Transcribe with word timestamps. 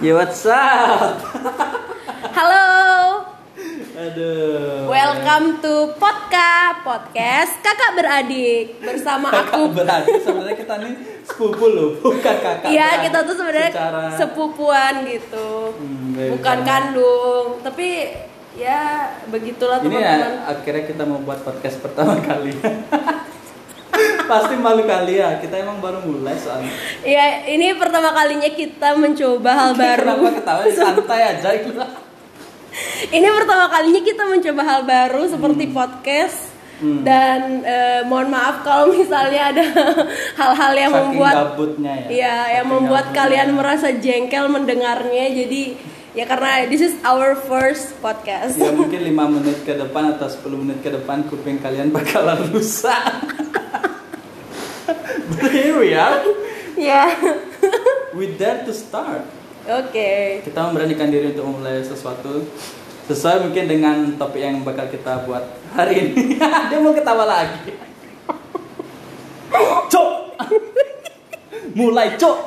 Ya 0.00 0.12
what's 0.12 0.44
up? 0.44 1.20
Halo, 2.36 2.66
Aduh. 3.92 4.88
welcome 4.88 5.60
to 5.60 5.74
Podka 5.94 6.80
Podcast 6.80 7.60
Kakak 7.60 7.92
Beradik 7.94 8.80
bersama 8.80 9.28
Kakak 9.28 9.52
aku. 9.52 9.62
beradik 9.70 10.16
sebenarnya 10.18 10.56
kita 10.56 10.74
nih 10.80 10.92
sepupu 11.22 11.66
loh, 11.66 11.90
bukan 12.00 12.16
kakak. 12.34 12.70
Iya, 12.70 12.88
kita 13.04 13.18
tuh 13.22 13.34
sebenarnya 13.34 13.70
Secara- 13.70 14.16
sepupuan 14.16 14.94
gitu, 15.04 15.48
Hmm, 15.76 16.16
bukan 16.32 16.58
kandung. 16.62 17.46
Tapi 17.60 17.88
ya 18.56 18.80
begitulah 19.26 19.78
Ini 19.78 19.86
ya 19.86 19.92
teman-teman. 19.92 20.32
akhirnya 20.48 20.84
kita 20.86 21.02
mau 21.04 21.20
buat 21.20 21.40
podcast 21.40 21.76
pertama 21.78 22.16
kali. 22.18 22.56
Pasti 24.30 24.54
malu 24.54 24.86
kali 24.86 25.18
ya, 25.18 25.42
kita 25.42 25.58
emang 25.58 25.82
baru 25.82 25.98
mulai 26.06 26.38
soalnya. 26.38 26.70
Ya, 27.02 27.42
ini 27.50 27.74
pertama 27.74 28.14
kalinya 28.14 28.46
kita 28.46 28.94
mencoba 28.94 29.50
hal 29.58 29.70
baru. 29.74 30.06
Kenapa 30.06 30.30
ketawa 30.38 30.62
santai 30.70 31.20
aja 31.34 31.50
gitu. 31.58 31.82
Ini 33.16 33.28
pertama 33.34 33.66
kalinya 33.66 33.98
kita 34.06 34.22
mencoba 34.30 34.62
hal 34.62 34.80
baru 34.86 35.26
seperti 35.26 35.64
podcast. 35.74 36.54
Hmm. 36.80 37.04
Dan 37.04 37.60
eh, 37.60 38.00
mohon 38.08 38.32
maaf 38.32 38.64
kalau 38.64 38.88
misalnya 38.88 39.52
ada 39.52 39.64
hal-hal 40.40 40.72
yang 40.72 40.92
Saking 40.94 41.06
membuat 41.12 41.34
gabutnya 41.36 41.92
ya. 41.92 42.06
Iya, 42.08 42.36
yang 42.56 42.66
Saking 42.70 42.72
membuat 42.72 43.04
gabutnya. 43.04 43.20
kalian 43.20 43.48
merasa 43.52 43.88
jengkel 43.92 44.44
mendengarnya. 44.48 45.26
Jadi 45.28 45.62
ya 46.16 46.24
karena 46.24 46.64
this 46.72 46.80
is 46.80 46.94
our 47.04 47.36
first 47.36 48.00
podcast. 48.00 48.56
Ya 48.56 48.72
mungkin 48.72 48.96
5 48.96 49.12
menit 49.12 49.58
ke 49.60 49.76
depan 49.76 50.16
atau 50.16 50.24
10 50.32 50.40
menit 50.56 50.78
ke 50.80 50.88
depan 50.88 51.28
kuping 51.28 51.60
kalian 51.60 51.92
bakalan 51.96 52.48
rusak. 52.48 53.28
But 55.30 55.52
here 55.54 55.78
we 55.78 55.94
are. 55.94 56.18
Ya. 56.74 57.14
We 58.16 58.34
dare 58.34 58.66
to 58.66 58.74
start. 58.74 59.22
Oke. 59.62 60.42
Kita 60.42 60.66
memberanikan 60.66 61.06
diri 61.14 61.30
untuk 61.30 61.46
memulai 61.46 61.78
sesuatu 61.86 62.42
sesuai 63.06 63.46
mungkin 63.46 63.64
dengan 63.70 63.96
topik 64.18 64.42
yang 64.42 64.66
bakal 64.66 64.90
kita 64.90 65.22
buat 65.22 65.46
hari 65.70 66.10
ini. 66.10 66.34
Dia 66.70 66.78
mau 66.82 66.90
ketawa 66.90 67.22
lagi. 67.22 67.70
Cok. 69.86 70.10
Mulai 71.78 72.18
cok. 72.18 72.38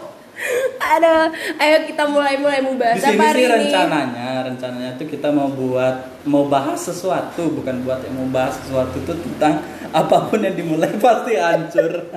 Ada, 0.83 1.31
ayo 1.63 1.87
kita 1.87 2.03
mulai-mulai 2.11 2.59
mau 2.59 2.75
bahas 2.75 2.99
Di 2.99 3.07
sini 3.07 3.15
apa 3.15 3.23
hari 3.31 3.39
sih 3.39 3.47
ini. 3.47 3.55
rencananya, 3.55 4.29
rencananya 4.43 4.91
tuh 4.99 5.07
kita 5.07 5.31
mau 5.31 5.47
buat 5.47 5.95
mau 6.27 6.43
bahas 6.51 6.83
sesuatu, 6.83 7.47
bukan 7.55 7.87
buat 7.87 8.03
yang 8.03 8.19
mau 8.19 8.27
bahas 8.27 8.59
sesuatu 8.59 8.99
tuh 9.07 9.15
tentang 9.15 9.63
apa 9.95 10.27
pun 10.27 10.43
yang 10.43 10.51
dimulai 10.51 10.91
pasti 10.99 11.39
hancur. 11.39 12.11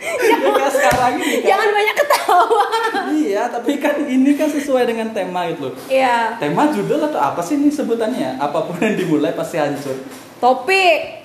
Ya 0.00 0.36
kayak 0.40 0.72
sekarang 0.72 1.12
ini 1.20 1.44
kan. 1.44 1.48
Jangan 1.52 1.68
banyak 1.76 1.96
ketawa. 2.00 2.64
Iya, 3.10 3.42
tapi 3.52 3.72
kan 3.76 3.96
ini 4.08 4.32
kan 4.34 4.48
sesuai 4.48 4.88
dengan 4.88 5.12
tema 5.12 5.44
gitu 5.52 5.70
loh. 5.70 5.74
Iya. 5.86 6.40
Tema 6.40 6.72
judul 6.72 7.04
atau 7.04 7.20
apa 7.20 7.44
sih 7.44 7.60
ini 7.60 7.68
sebutannya? 7.68 8.40
Apa 8.40 8.64
pun 8.64 8.80
yang 8.80 8.96
dimulai 8.96 9.36
pasti 9.36 9.60
hancur. 9.60 9.94
Topik. 10.40 11.19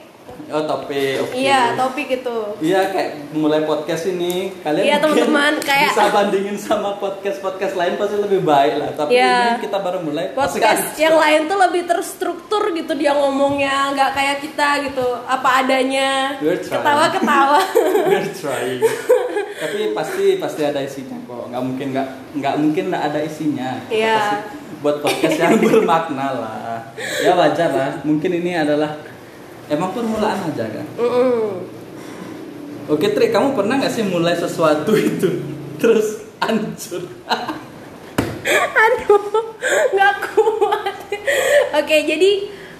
Oh 0.45 0.61
topik, 0.61 1.17
oke. 1.19 1.33
Iya, 1.33 1.73
topik 1.73 2.07
itu. 2.11 2.37
Iya 2.61 2.93
kayak 2.93 3.33
mulai 3.33 3.65
podcast 3.65 4.05
ini 4.05 4.53
kalian 4.61 4.85
Iya, 4.85 4.95
teman-teman, 5.01 5.57
kayak- 5.59 5.89
bisa 5.89 6.05
bandingin 6.07 6.53
sama 6.55 6.95
podcast 6.95 7.41
podcast 7.41 7.73
lain 7.73 7.97
pasti 7.97 8.15
lebih 8.15 8.45
baik 8.45 8.77
lah. 8.77 8.89
Tapi 8.93 9.17
Iya. 9.17 9.57
ini 9.57 9.65
kita 9.65 9.77
baru 9.79 9.99
mulai 9.99 10.29
Podcast 10.31 10.93
yang 10.95 11.17
lain 11.17 11.45
tuh 11.45 11.57
lebih 11.57 11.83
terstruktur 11.85 12.61
gitu 12.71 12.93
dia 12.93 13.11
ngomongnya, 13.11 13.89
nggak 13.91 14.11
kayak 14.13 14.37
kita 14.39 14.69
gitu, 14.85 15.07
apa 15.23 15.65
adanya. 15.65 16.37
We're 16.37 16.57
trying. 16.57 16.77
Ketawa-ketawa. 16.77 17.59
We're 18.13 18.29
trying. 18.31 18.81
Tapi 19.55 19.79
pasti 19.91 20.25
pasti 20.37 20.61
ada 20.61 20.77
isinya 20.79 21.17
kok. 21.25 21.49
Nggak 21.49 21.63
mungkin 21.63 21.87
nggak 21.89 22.07
nggak 22.37 22.55
mungkin 22.59 22.83
nggak 22.93 23.03
ada 23.03 23.19
isinya. 23.19 23.69
Iya. 23.89 24.45
pasti 24.45 24.61
Buat 24.83 25.01
podcast 25.01 25.37
yang 25.41 25.57
bermakna 25.57 26.27
lah. 26.37 26.77
Ya 27.17 27.33
wajar 27.33 27.73
lah. 27.73 27.91
Mungkin 28.05 28.29
ini 28.35 28.53
adalah 28.53 28.93
emang 29.67 29.91
permulaan 29.91 30.51
aja 30.51 30.65
kan. 30.67 30.85
Mm-mm. 30.95 31.65
Oke 32.85 33.09
Tri, 33.11 33.33
kamu 33.33 33.57
pernah 33.57 33.81
nggak 33.81 33.89
sih 33.89 34.05
mulai 34.05 34.37
sesuatu 34.37 34.93
itu 34.93 35.41
terus 35.81 36.21
hancur? 36.37 37.01
Aduh, 38.75 39.21
nggak 39.89 40.13
kuat. 40.29 40.97
Oke, 41.81 41.97
jadi 42.05 42.31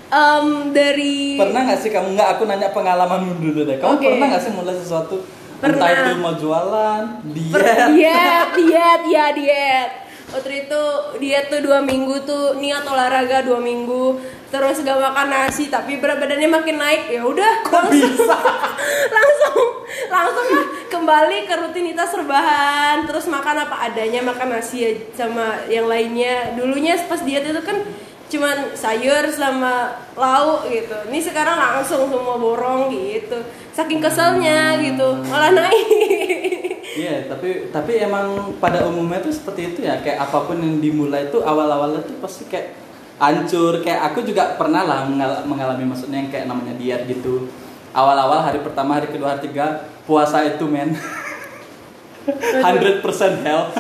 em, 0.08 0.46
dari 0.70 1.42
Pernah 1.42 1.62
nggak 1.66 1.80
sih 1.82 1.90
kamu 1.90 2.14
nggak? 2.14 2.30
Aku 2.38 2.46
nanya 2.46 2.70
pengalamanmu 2.70 3.42
dulu 3.42 3.66
deh. 3.66 3.82
Kamu 3.82 3.98
Oke. 3.98 4.06
pernah 4.06 4.28
nggak 4.30 4.44
sih 4.46 4.54
mulai 4.54 4.76
sesuatu? 4.78 5.26
Entah 5.56 5.74
Pernah. 5.74 5.90
itu 5.90 6.22
mau 6.22 6.34
jualan, 6.38 7.04
Per- 7.26 7.34
diet. 7.34 7.90
diet, 7.98 8.50
diet, 8.54 9.02
ya 9.10 9.26
diet. 9.34 9.90
Waktu 10.30 10.68
itu 10.68 10.82
diet 11.18 11.50
tuh 11.50 11.62
dua 11.66 11.82
minggu 11.82 12.22
tuh 12.22 12.60
niat 12.60 12.86
olahraga 12.86 13.42
dua 13.42 13.58
minggu 13.58 14.20
terus 14.56 14.80
gak 14.88 14.96
makan 14.96 15.28
nasi 15.28 15.68
tapi 15.68 16.00
berat 16.00 16.16
badannya 16.16 16.48
makin 16.48 16.80
naik 16.80 17.12
ya 17.12 17.28
udah 17.28 17.60
Kok 17.68 17.92
bisa? 17.92 18.40
langsung 19.20 19.60
langsung 20.08 20.48
lah 20.48 20.66
kembali 20.88 21.44
ke 21.44 21.60
rutinitas 21.60 22.16
rebahan 22.16 23.04
terus 23.04 23.28
makan 23.28 23.68
apa 23.68 23.92
adanya 23.92 24.24
makan 24.24 24.56
nasi 24.56 24.88
ya 24.88 24.92
sama 25.12 25.68
yang 25.68 25.92
lainnya 25.92 26.56
dulunya 26.56 26.96
pas 27.04 27.20
diet 27.20 27.44
itu 27.44 27.60
kan 27.68 27.84
cuman 28.32 28.72
sayur 28.80 29.28
sama 29.36 30.00
lauk 30.16 30.72
gitu 30.72 30.96
ini 31.12 31.20
sekarang 31.20 31.60
langsung 31.60 32.08
semua 32.08 32.40
borong 32.40 32.96
gitu 32.96 33.36
saking 33.76 34.00
keselnya 34.00 34.80
gitu 34.80 35.20
malah 35.28 35.52
naik 35.52 35.84
Iya, 36.96 37.28
tapi 37.28 37.76
tapi 37.76 38.00
emang 38.00 38.56
pada 38.56 38.88
umumnya 38.88 39.20
tuh 39.20 39.36
seperti 39.36 39.76
itu 39.76 39.80
ya. 39.84 40.00
Kayak 40.00 40.32
apa 40.32 40.48
pun 40.48 40.64
yang 40.64 40.80
dimulai 40.80 41.28
tuh 41.28 41.44
awal-awalnya 41.44 42.08
tuh 42.08 42.16
pasti 42.24 42.48
kayak 42.48 42.72
hancur. 43.18 43.80
Kayak 43.82 44.12
aku 44.12 44.24
juga 44.24 44.56
pernah 44.56 44.84
lah 44.84 45.00
mengal- 45.08 45.44
mengalami 45.46 45.86
maksudnya 45.86 46.20
yang 46.22 46.32
kayak 46.32 46.48
namanya 46.48 46.74
diet 46.76 47.08
gitu. 47.08 47.48
Awal-awal 47.96 48.44
hari 48.44 48.60
pertama, 48.60 49.00
hari 49.00 49.08
kedua, 49.08 49.36
hari 49.36 49.48
tiga 49.48 49.88
puasa 50.04 50.44
itu 50.44 50.68
men. 50.68 50.96
100% 52.26 53.02
health. 53.46 53.72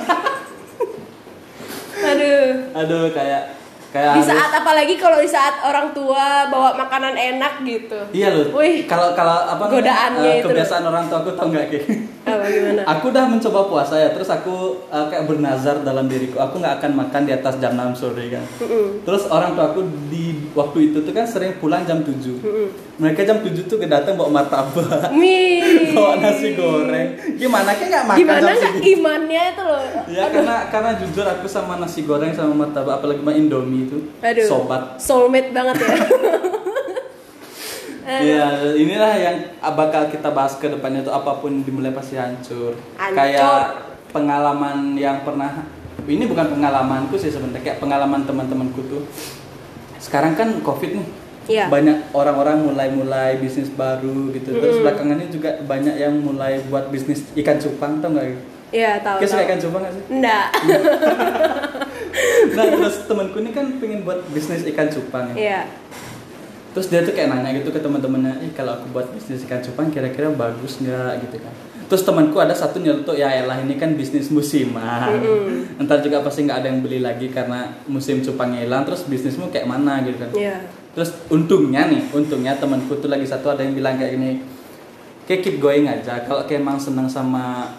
aduh 2.05 2.69
Aduh 2.77 3.09
kayak 3.09 3.57
kayak 3.95 4.11
di 4.11 4.19
harus- 4.19 4.27
saat 4.29 4.51
apalagi 4.53 4.95
kalau 4.95 5.17
di 5.17 5.29
saat 5.29 5.55
orang 5.61 5.87
tua 5.89 6.25
bawa 6.45 6.75
makanan 6.75 7.15
enak 7.15 7.63
gitu 7.63 7.95
Iya 8.11 8.27
loh. 8.29 8.51
Wih. 8.53 8.83
Kalau 8.83 9.15
kalau 9.15 9.47
apa 9.47 9.63
Godaannya 9.65 10.31
itu. 10.37 10.47
kebiasaan 10.49 10.83
orang 10.83 11.07
tua 11.07 11.17
aku 11.17 11.31
tau 11.31 11.47
nggak 11.47 11.65
kayak. 11.65 11.85
apa 12.25 12.43
gimana 12.43 12.81
aku 12.91 13.05
udah 13.07 13.25
mencoba 13.25 13.59
puasa 13.65 13.95
ya, 13.95 14.09
terus 14.09 14.27
aku 14.27 14.55
eh, 14.87 15.05
kayak 15.07 15.23
bernazar 15.25 15.79
dalam 15.79 16.05
diriku, 16.05 16.37
aku 16.37 16.57
nggak 16.57 16.81
akan 16.81 16.91
makan 16.97 17.21
di 17.23 17.31
atas 17.31 17.55
jam 17.55 17.71
6 17.71 17.95
sore 17.95 18.27
kan. 18.27 18.43
Mm-mm. 18.59 19.05
Terus 19.05 19.29
orang 19.29 19.53
tua 19.53 19.71
aku 19.71 19.79
di 20.05 20.34
waktu 20.55 20.77
itu 20.89 20.97
tuh 21.03 21.11
kan 21.11 21.27
sering 21.27 21.59
pulang 21.59 21.83
jam 21.83 21.99
7 21.99 22.15
Mm-mm. 22.15 22.67
Mereka 22.95 23.27
jam 23.27 23.43
7 23.43 23.51
tuh 23.67 23.75
datang 23.91 24.15
bawa 24.15 24.31
martabak, 24.31 25.11
bawa 25.91 26.13
nasi 26.23 26.55
goreng. 26.55 27.35
Gimana 27.35 27.75
kayak 27.75 27.89
nggak 27.91 28.05
makan 28.07 28.19
gimana 28.23 28.39
jam 28.39 28.55
nggak 28.55 28.75
imannya 28.87 29.43
itu 29.51 29.63
loh 29.67 29.83
Ya 30.07 30.25
karena 30.31 30.55
karena 30.71 30.91
jujur 30.95 31.25
aku 31.27 31.45
sama 31.45 31.75
nasi 31.75 32.07
goreng 32.07 32.31
sama 32.31 32.55
martabak 32.55 33.03
apalagi 33.03 33.19
sama 33.19 33.35
Indomie 33.35 33.83
itu 33.85 33.97
Aduh. 34.23 34.47
sobat. 34.47 34.95
soulmate 34.95 35.51
banget 35.51 35.75
ya 35.83 35.95
Iya, 38.05 38.47
inilah 38.85 39.13
yang 39.17 39.37
bakal 39.73 40.13
kita 40.13 40.29
bahas 40.29 40.55
ke 40.61 40.69
depannya 40.69 41.01
tuh 41.01 41.11
apa 41.11 41.41
pun 41.41 41.65
dimulai 41.65 41.89
pasti 41.89 42.15
hancur. 42.15 42.77
Hancur. 42.95 43.17
Kayak 43.17 43.81
pengalaman 44.13 44.93
yang 44.93 45.25
pernah 45.25 45.65
ini 46.05 46.29
bukan 46.29 46.53
pengalamanku 46.53 47.17
sih 47.17 47.33
sebenarnya 47.33 47.65
kayak 47.65 47.81
pengalaman 47.81 48.21
teman-temanku 48.23 48.81
tuh. 48.85 49.01
Sekarang 50.05 50.37
kan 50.37 50.61
Covid 50.61 51.01
nih. 51.01 51.07
Iya. 51.45 51.65
Banyak 51.69 52.13
orang-orang 52.13 52.61
mulai-mulai 52.61 53.41
bisnis 53.41 53.73
baru 53.73 54.29
gitu. 54.33 54.53
Terus 54.53 54.77
Mm-mm. 54.77 54.85
belakangan 54.85 55.17
ini 55.17 55.29
juga 55.33 55.49
banyak 55.65 55.95
yang 55.97 56.13
mulai 56.21 56.61
buat 56.69 56.93
bisnis 56.93 57.25
ikan 57.33 57.57
cupang 57.57 58.01
tau 58.01 58.13
nggak? 58.13 58.37
Iya 58.69 59.01
tahu. 59.01 59.17
Kayak 59.21 59.29
suka 59.33 59.43
ikan 59.49 59.59
cupang 59.61 59.81
nggak 59.81 59.93
sih? 59.93 60.03
Enggak. 60.13 60.47
Nah 62.55 62.65
terus 62.71 62.95
temanku 63.05 63.37
ini 63.41 63.51
kan 63.51 63.65
pengen 63.81 64.01
buat 64.07 64.25
bisnis 64.33 64.65
ikan 64.73 64.87
cupang 64.89 65.33
ya. 65.33 65.35
Iya. 65.37 65.61
Terus 66.75 66.87
dia 66.91 67.01
tuh 67.07 67.13
kayak 67.15 67.31
nanya 67.31 67.55
gitu 67.55 67.71
ke 67.71 67.79
teman-temannya, 67.79 68.43
"Eh, 68.43 68.51
kalau 68.51 68.75
aku 68.75 68.91
buat 68.91 69.07
bisnis 69.15 69.47
ikan 69.47 69.63
cupang 69.63 69.93
kira-kira 69.93 70.27
bagus 70.33 70.81
nggak?" 70.83 71.23
gitu 71.23 71.39
kan. 71.39 71.53
Terus 71.85 72.01
temanku 72.01 72.41
ada 72.41 72.49
satu 72.51 72.81
nyelutuk, 72.81 73.13
"Ya 73.13 73.29
elah 73.29 73.61
ini 73.61 73.77
kan 73.77 73.93
bisnis 73.93 74.33
musiman. 74.33 75.21
Mm-mm. 75.21 75.85
Ntar 75.85 76.01
juga 76.01 76.25
pasti 76.25 76.43
nggak 76.43 76.57
ada 76.65 76.67
yang 76.73 76.81
beli 76.81 76.99
lagi 76.99 77.29
karena 77.29 77.69
musim 77.85 78.25
cupangnya 78.25 78.65
hilang, 78.65 78.81
terus 78.83 79.05
bisnismu 79.05 79.53
kayak 79.53 79.69
mana 79.69 80.01
gitu 80.01 80.17
kan." 80.17 80.29
Iya. 80.33 80.57
Terus 80.97 81.13
untungnya 81.29 81.85
nih, 81.85 82.09
untungnya 82.09 82.57
temanku 82.57 82.97
tuh 82.97 83.11
lagi 83.11 83.27
satu 83.27 83.53
ada 83.53 83.61
yang 83.61 83.75
bilang 83.75 83.99
kayak 83.99 84.15
gini, 84.15 84.41
kayak 85.27 85.41
keep 85.43 85.57
going 85.59 85.85
aja. 85.85 86.25
Kalau 86.25 86.47
kayak 86.47 86.63
emang 86.65 86.79
seneng 86.81 87.05
sama 87.05 87.69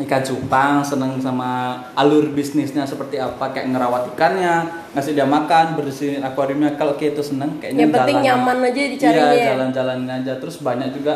ikan 0.00 0.24
cupang, 0.24 0.80
seneng 0.80 1.20
sama 1.20 1.76
alur 1.92 2.32
bisnisnya 2.32 2.88
seperti 2.88 3.20
apa, 3.20 3.52
kayak 3.52 3.68
ngerawat 3.72 4.16
ikannya, 4.16 4.64
ngasih 4.96 5.12
dia 5.12 5.28
makan, 5.28 5.76
bersihin 5.76 6.24
akuariumnya. 6.24 6.72
Kalau 6.76 6.96
kayak 6.96 7.16
itu 7.16 7.22
seneng, 7.36 7.60
kayaknya 7.60 7.84
Yang 7.84 7.92
penting 7.96 8.16
jalan- 8.20 8.26
nyaman 8.26 8.56
aja 8.64 8.80
dicarinya. 8.88 9.32
Iya, 9.32 9.44
jalan-jalanin 9.52 10.10
aja. 10.10 10.32
Terus 10.40 10.56
banyak 10.60 10.88
juga 10.96 11.14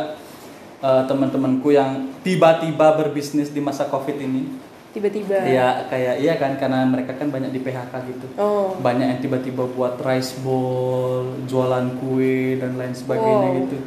eh, 0.84 1.02
teman-temanku 1.08 1.72
yang 1.72 2.12
tiba-tiba 2.20 3.00
berbisnis 3.00 3.48
di 3.48 3.64
masa 3.64 3.88
covid 3.88 4.20
ini. 4.20 4.52
Tiba-tiba. 4.94 5.42
Ya 5.42 5.90
kayak 5.90 6.22
iya 6.22 6.38
kan 6.38 6.54
karena 6.54 6.86
mereka 6.86 7.18
kan 7.18 7.26
banyak 7.26 7.50
di 7.50 7.58
PHK 7.58 7.92
gitu. 8.14 8.26
Oh. 8.38 8.78
Banyak 8.78 9.06
yang 9.16 9.20
tiba-tiba 9.24 9.66
buat 9.66 9.98
rice 9.98 10.38
bowl 10.44 11.34
jualan 11.50 11.98
kue 11.98 12.60
dan 12.62 12.78
lain 12.78 12.94
sebagainya 12.94 13.48
Wow. 13.50 13.58
gitu. 13.66 13.78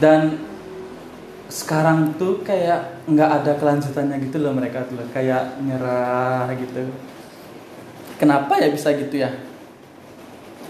Dan 0.00 0.20
sekarang 1.52 2.16
tuh 2.16 2.40
kayak 2.40 3.04
nggak 3.04 3.30
ada 3.42 3.52
kelanjutannya 3.60 4.16
gitu 4.24 4.40
loh 4.40 4.56
mereka 4.56 4.88
tuh 4.88 4.96
kayak 5.12 5.60
nyerah 5.60 6.48
gitu. 6.56 6.88
Kenapa 8.16 8.56
ya 8.56 8.72
bisa 8.72 8.96
gitu 8.96 9.20
ya? 9.20 9.28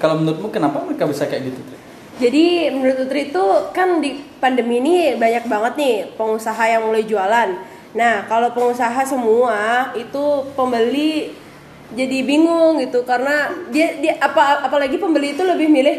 Kalau 0.03 0.19
menurutmu 0.19 0.51
kenapa 0.51 0.83
mereka 0.83 1.07
bisa 1.07 1.31
kayak 1.31 1.55
gitu 1.55 1.61
Tri? 1.63 1.79
Jadi 2.27 2.45
menurut 2.75 3.07
Utri 3.07 3.31
itu 3.31 3.45
kan 3.71 4.03
di 4.03 4.26
pandemi 4.39 4.81
ini 4.81 5.17
banyak 5.17 5.45
banget 5.49 5.73
nih 5.77 5.97
pengusaha 6.15 6.65
yang 6.69 6.85
mulai 6.85 7.05
jualan. 7.05 7.49
Nah 7.97 8.29
kalau 8.29 8.53
pengusaha 8.53 9.03
semua 9.09 9.91
itu 9.97 10.25
pembeli 10.53 11.33
jadi 11.95 12.19
bingung 12.27 12.83
gitu 12.83 13.07
karena 13.07 13.53
dia 13.71 13.97
dia 14.03 14.19
apa 14.19 14.67
apalagi 14.67 14.99
pembeli 14.99 15.39
itu 15.39 15.47
lebih 15.47 15.71
milih 15.71 15.97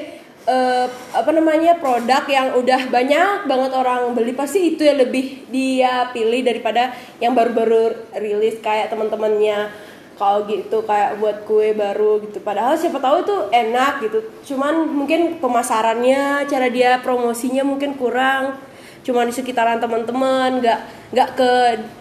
eh, 0.48 0.86
apa 1.16 1.32
namanya 1.32 1.80
produk 1.80 2.24
yang 2.28 2.60
udah 2.60 2.82
banyak 2.92 3.48
banget 3.48 3.72
orang 3.72 4.12
beli 4.12 4.36
pasti 4.36 4.76
itu 4.76 4.84
yang 4.84 5.00
lebih 5.00 5.48
dia 5.48 6.12
pilih 6.12 6.44
daripada 6.44 6.92
yang 7.24 7.32
baru-baru 7.32 8.12
rilis 8.20 8.60
kayak 8.60 8.92
teman-temannya 8.92 9.87
kalau 10.18 10.44
gitu 10.50 10.82
kayak 10.84 11.22
buat 11.22 11.46
kue 11.46 11.78
baru 11.78 12.20
gitu. 12.26 12.42
Padahal 12.42 12.74
siapa 12.74 12.98
tahu 12.98 13.22
itu 13.22 13.36
enak 13.54 14.02
gitu. 14.02 14.20
Cuman 14.54 14.90
mungkin 14.90 15.38
pemasarannya 15.38 16.44
cara 16.50 16.68
dia 16.74 17.00
promosinya 17.06 17.62
mungkin 17.62 17.94
kurang. 17.96 18.58
Cuman 19.06 19.30
di 19.30 19.34
sekitaran 19.38 19.80
teman-teman 19.80 20.60
nggak 20.60 20.80
nggak 21.14 21.30
ke 21.38 21.52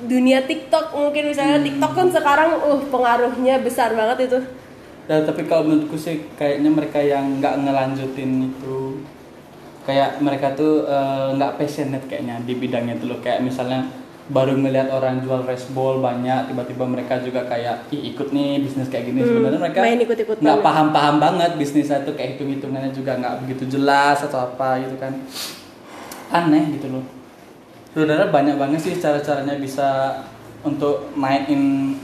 dunia 0.08 0.42
TikTok 0.42 0.96
mungkin 0.96 1.30
misalnya. 1.30 1.60
TikTok 1.60 1.92
kan 1.92 2.08
sekarang 2.10 2.50
uh 2.56 2.80
pengaruhnya 2.88 3.60
besar 3.60 3.92
banget 3.92 4.32
itu. 4.32 4.40
Ya, 5.06 5.22
tapi 5.22 5.46
kalau 5.46 5.70
menurutku 5.70 5.94
sih 5.94 6.26
kayaknya 6.34 6.66
mereka 6.72 6.98
yang 6.98 7.38
nggak 7.38 7.62
ngelanjutin 7.62 8.50
itu 8.50 8.98
kayak 9.86 10.18
mereka 10.18 10.50
tuh 10.58 10.82
eh, 10.82 11.30
nggak 11.38 11.62
passionate 11.62 12.10
kayaknya 12.10 12.42
di 12.42 12.58
bidangnya 12.58 12.98
itu 12.98 13.06
loh. 13.06 13.20
Kayak 13.22 13.46
misalnya 13.46 13.86
baru 14.26 14.58
ngelihat 14.58 14.90
orang 14.90 15.22
jual 15.22 15.46
rice 15.46 15.70
bowl 15.70 16.02
banyak 16.02 16.50
tiba-tiba 16.50 16.84
mereka 16.86 17.22
juga 17.22 17.46
kayak 17.46 17.86
Ih, 17.94 18.10
ikut 18.14 18.34
nih 18.34 18.62
bisnis 18.62 18.90
kayak 18.90 19.10
gini. 19.10 19.22
Sebenarnya 19.22 19.60
mereka 19.62 19.80
nggak 20.42 20.58
paham-paham 20.62 21.16
banget 21.22 21.50
bisnisnya 21.54 22.02
tuh 22.02 22.18
kayak 22.18 22.36
hitung-hitungannya 22.36 22.90
juga 22.90 23.18
nggak 23.18 23.46
begitu 23.46 23.78
jelas 23.78 24.18
atau 24.26 24.50
apa 24.50 24.82
gitu 24.82 24.98
kan. 24.98 25.14
Aneh 26.34 26.74
gitu 26.74 26.90
loh. 26.90 27.04
Sebenarnya 27.94 28.28
banyak 28.28 28.56
banget 28.58 28.80
sih 28.82 28.94
cara-caranya 28.98 29.56
bisa 29.56 30.20
untuk 30.66 31.14
naikin 31.14 31.94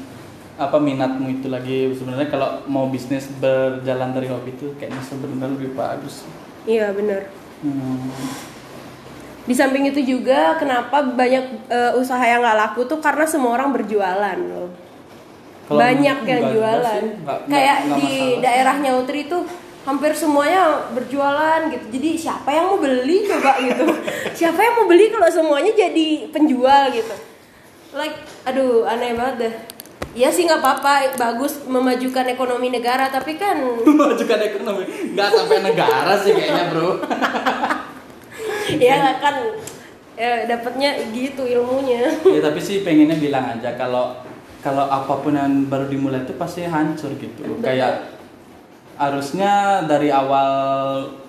apa 0.57 0.79
minatmu 0.79 1.27
itu 1.43 1.51
lagi. 1.51 1.91
Sebenarnya 1.93 2.31
kalau 2.31 2.63
mau 2.71 2.87
bisnis 2.87 3.27
berjalan 3.43 4.15
dari 4.15 4.31
hobi 4.31 4.55
itu 4.55 4.73
kayaknya 4.79 5.03
sebenarnya 5.03 5.59
lebih 5.59 5.75
bagus. 5.75 6.23
Iya 6.63 6.95
bener 6.95 7.43
hmm. 7.63 8.52
Di 9.43 9.53
samping 9.53 9.85
itu 9.85 9.99
juga 9.99 10.55
kenapa 10.55 11.03
banyak 11.03 11.45
eh, 11.67 11.93
usaha 11.95 12.23
yang 12.23 12.41
nggak 12.41 12.59
laku 12.59 12.87
tuh 12.87 12.99
karena 12.99 13.25
semua 13.25 13.57
orang 13.57 13.71
berjualan 13.71 14.39
loh. 14.39 14.71
Kalau 15.63 15.79
banyak 15.79 16.19
yang 16.23 16.43
jualan 16.49 16.85
sih, 17.01 17.11
enggak- 17.17 17.43
kayak 17.47 17.77
enggak- 17.81 17.99
di 17.99 18.11
masalah. 18.13 18.41
daerahnya 18.41 18.91
Utri 18.95 19.19
itu 19.25 19.39
hampir 19.83 20.13
semuanya 20.13 20.63
berjualan 20.91 21.61
gitu. 21.69 21.87
Jadi 21.91 22.11
siapa 22.17 22.49
yang 22.49 22.67
mau 22.67 22.79
beli 22.79 23.25
coba 23.25 23.59
gitu? 23.59 23.85
Siapa 24.39 24.59
yang 24.59 24.75
mau 24.77 24.87
beli 24.87 25.11
kalau 25.11 25.27
semuanya 25.27 25.73
jadi 25.73 26.31
penjual 26.31 26.83
gitu? 26.91 27.15
Like 27.93 28.15
aduh 28.45 28.87
aneh 28.87 29.13
banget 29.13 29.35
deh. 29.39 29.55
Iya 30.15 30.31
sih 30.31 30.45
nggak 30.45 30.61
apa-apa. 30.61 31.17
Bagus 31.17 31.63
memajukan 31.65 32.27
ekonomi 32.29 32.69
negara 32.69 33.11
tapi 33.11 33.35
kan 33.35 33.59
memajukan 33.89 34.39
ekonomi. 34.41 34.87
Nggak 35.13 35.29
sampai 35.31 35.59
negara 35.63 36.15
sih 36.17 36.31
kayaknya 36.31 36.65
bro 36.69 36.91
ya 38.91 39.19
kan? 39.21 39.37
ya 40.13 40.45
dapatnya 40.45 41.09
gitu 41.11 41.43
ilmunya. 41.49 42.13
Ya 42.21 42.41
tapi 42.45 42.61
sih 42.61 42.85
pengennya 42.85 43.17
bilang 43.17 43.59
aja 43.59 43.73
kalau 43.81 44.13
kalau 44.61 44.87
apa 44.87 45.19
pun 45.25 45.35
yang 45.35 45.67
baru 45.67 45.89
dimulai 45.89 46.23
itu 46.23 46.37
pasti 46.37 46.69
hancur 46.69 47.17
gitu. 47.17 47.59
Kayak 47.65 48.13
harusnya 49.01 49.83
dari 49.89 50.13
awal 50.13 50.49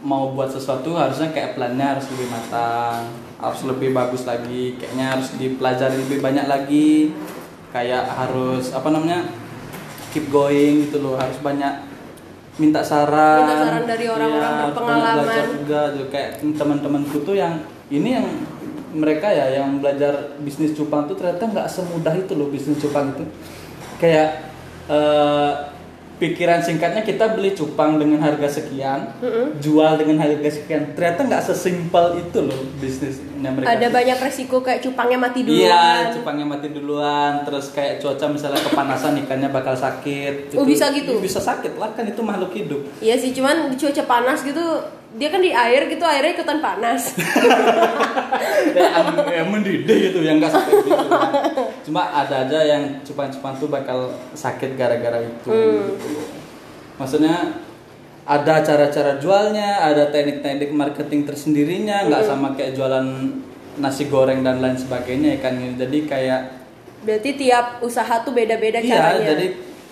mau 0.04 0.36
buat 0.36 0.51
sesuatu 0.51 1.00
harusnya 1.00 1.31
kayak 1.31 1.56
plannya 1.56 1.95
harus 1.95 2.12
lebih 2.12 2.28
matang 2.28 3.07
harus 3.44 3.62
lebih 3.68 3.92
bagus 3.92 4.24
lagi. 4.24 4.80
Kayaknya 4.80 5.06
harus 5.19 5.30
dipelajari 5.36 5.95
lebih 6.00 6.19
banyak 6.24 6.48
lagi. 6.48 7.12
Kayak 7.75 8.07
harus 8.07 8.72
apa 8.72 8.88
namanya 8.88 9.28
keep 10.16 10.31
going 10.31 10.88
gitu 10.88 11.04
loh. 11.04 11.19
Harus 11.19 11.36
banyak 11.44 11.93
minta 12.62 12.82
saran. 12.86 13.46
Minta 13.46 13.56
saran 13.66 13.84
dari 13.90 14.06
orang-orang 14.06 14.54
harus 14.54 14.74
berpengalaman. 14.78 15.24
belajar 15.26 15.46
juga 15.58 15.80
tuh 15.98 16.08
kayak 16.14 16.30
teman-temanku 16.58 17.18
tuh 17.26 17.36
yang 17.38 17.54
ini 17.90 18.10
yang 18.18 18.28
mereka 18.94 19.28
ya 19.34 19.58
yang 19.58 19.82
belajar 19.82 20.38
bisnis 20.46 20.78
cupang 20.78 21.10
tuh 21.10 21.18
ternyata 21.18 21.50
nggak 21.50 21.66
semudah 21.66 22.14
itu 22.14 22.38
loh 22.38 22.54
bisnis 22.54 22.78
cupang 22.78 23.10
itu 23.18 23.26
kayak 23.98 24.54
eh, 24.86 25.52
pikiran 26.13 26.62
singkatnya 26.62 27.01
kita 27.01 27.33
beli 27.33 27.51
cupang 27.51 27.98
dengan 27.98 28.21
harga 28.21 28.62
sekian 28.62 29.18
jual 29.57 29.98
dengan 29.98 30.21
harga 30.21 30.50
sekian 30.50 30.94
ternyata 30.94 31.25
nggak 31.25 31.44
sesimpel 31.44 32.21
itu 32.21 32.39
loh 32.39 32.62
bisnisnya 32.77 33.50
mereka 33.50 33.75
ada 33.75 33.88
banyak 33.89 34.18
resiko 34.18 34.62
kayak 34.62 34.80
cupangnya 34.80 35.18
mati 35.19 35.39
duluan 35.44 35.62
Iya, 35.63 36.15
cupangnya 36.15 36.45
mati 36.48 36.68
duluan, 36.69 37.44
terus 37.44 37.71
kayak 37.71 38.00
cuaca 38.00 38.25
misalnya 38.30 38.62
kepanasan 38.62 39.19
ikannya 39.25 39.50
bakal 39.50 39.75
sakit. 39.75 40.56
Oh, 40.56 40.63
bisa 40.63 40.89
gitu? 40.92 41.19
Bisa 41.19 41.39
sakit 41.39 41.75
lah 41.75 41.92
kan 41.92 42.07
itu 42.07 42.24
makhluk 42.24 42.56
hidup. 42.56 42.81
Iya 43.00 43.19
sih, 43.19 43.36
cuman 43.36 43.71
di 43.71 43.75
cuaca 43.75 44.04
panas 44.07 44.42
gitu, 44.42 44.63
dia 45.13 45.30
kan 45.30 45.39
di 45.39 45.54
air 45.54 45.86
gitu, 45.86 46.01
airnya 46.01 46.33
ikutan 46.33 46.57
panas. 46.57 47.13
ya, 49.30 49.44
mendidih 49.45 50.10
gitu 50.10 50.19
yang 50.21 50.42
nggak 50.42 50.50
sakit 50.50 50.75
gitu. 50.83 51.06
Cuma 51.86 52.10
ada 52.10 52.45
aja 52.45 52.60
yang 52.60 52.83
cupang-cupang 53.01 53.54
tuh 53.57 53.69
bakal 53.69 54.00
sakit 54.33 54.74
gara-gara 54.74 55.21
itu. 55.21 55.50
Hmm. 55.50 55.94
gitu. 55.94 56.21
Maksudnya 56.98 57.62
ada 58.24 58.63
cara-cara 58.63 59.19
jualnya, 59.19 59.83
ada 59.83 60.10
teknik-teknik 60.10 60.71
marketing 60.71 61.27
tersendirinya, 61.27 62.07
nggak 62.07 62.21
Hmm. 62.24 62.30
sama 62.30 62.48
kayak 62.56 62.74
jualan 62.74 63.06
nasi 63.75 64.06
goreng 64.06 64.42
dan 64.42 64.62
lain 64.62 64.77
sebagainya 64.77 65.38
ya 65.38 65.39
kan. 65.42 65.54
Jadi 65.75 65.98
kayak 66.06 66.42
Berarti 67.04 67.36
tiap 67.36 67.83
usaha 67.83 68.24
tuh 68.24 68.31
beda-beda 68.31 68.80
Iya, 68.80 68.95
caranya. 68.95 69.36
jadi 69.36 69.45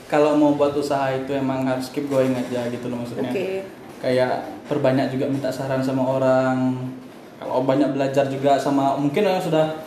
kalau 0.08 0.34
mau 0.34 0.56
buat 0.56 0.72
usaha 0.72 1.12
itu 1.12 1.36
emang 1.36 1.68
harus 1.68 1.92
keep 1.92 2.08
going 2.08 2.32
aja 2.32 2.72
gitu 2.72 2.88
loh 2.88 3.04
maksudnya. 3.04 3.28
Oke. 3.28 3.68
Kayak 4.02 4.66
perbanyak 4.66 5.14
juga 5.14 5.30
minta 5.30 5.54
saran 5.54 5.86
sama 5.86 6.04
orang. 6.04 6.74
Kalau 7.38 7.66
banyak 7.66 7.94
belajar 7.94 8.26
juga 8.30 8.58
sama 8.58 8.98
mungkin 8.98 9.26
yang 9.26 9.42
sudah 9.42 9.82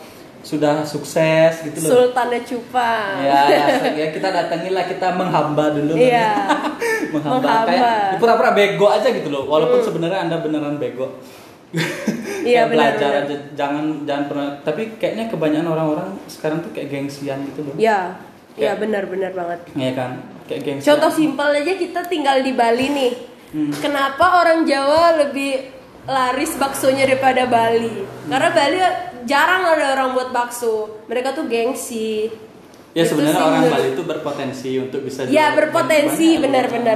sudah 0.45 0.85
sukses 0.85 1.65
gitu 1.65 1.77
loh. 1.83 1.89
Sultannya 1.89 2.45
cupang. 2.45 3.17
Ya, 3.17 3.41
ya, 3.49 3.65
ya 3.97 4.07
kita 4.13 4.29
datangilah 4.29 4.85
kita 4.85 5.07
menghamba 5.17 5.73
dulu. 5.73 5.97
Iya. 5.97 6.31
menghamba. 7.13 7.41
Menghamba. 7.41 7.51
Hmm. 7.51 7.67
Kayak 7.67 8.21
pura-pura 8.21 8.51
bego 8.53 8.87
aja 8.87 9.07
gitu 9.09 9.33
loh. 9.33 9.49
Walaupun 9.49 9.81
sebenarnya 9.81 10.29
Anda 10.29 10.37
beneran 10.39 10.77
bego. 10.77 11.17
Iya, 12.45 12.69
benar, 12.69 12.93
belajar 12.93 13.09
benar. 13.09 13.23
aja 13.25 13.35
jangan 13.57 13.85
jangan 14.05 14.23
pernah 14.29 14.49
tapi 14.61 14.95
kayaknya 15.01 15.25
kebanyakan 15.33 15.65
orang-orang 15.65 16.09
sekarang 16.29 16.61
tuh 16.61 16.71
kayak 16.77 16.93
gengsian 16.93 17.41
gitu 17.51 17.65
loh. 17.65 17.73
Iya, 17.73 18.21
iya 18.53 18.77
benar-benar 18.77 19.33
banget. 19.33 19.59
Iya 19.73 19.91
kan? 19.97 20.11
Kayak 20.45 20.61
gengsi. 20.61 20.85
Contoh 20.85 21.11
simpel 21.11 21.49
aja 21.49 21.73
kita 21.73 22.05
tinggal 22.05 22.45
di 22.45 22.53
Bali 22.53 22.87
nih. 22.93 23.13
Hmm. 23.55 23.71
Kenapa 23.71 24.43
orang 24.43 24.67
Jawa 24.67 25.15
lebih 25.17 25.71
laris 26.03 26.59
baksonya 26.59 27.07
daripada 27.07 27.47
Bali? 27.47 28.03
Karena 28.27 28.51
Bali 28.51 28.77
jarang 29.23 29.63
ada 29.63 29.95
orang 29.95 30.11
buat 30.11 30.29
bakso. 30.29 31.07
Mereka 31.07 31.31
tuh 31.31 31.47
gengsi. 31.47 32.27
Ya 32.91 33.03
sebenarnya 33.03 33.39
orang 33.39 33.71
Bali 33.71 33.87
itu 33.91 34.03
berpotensi 34.03 34.71
untuk 34.75 35.03
bisa 35.03 35.23
Ya, 35.27 35.55
berpotensi, 35.55 36.35
banyak- 36.35 36.43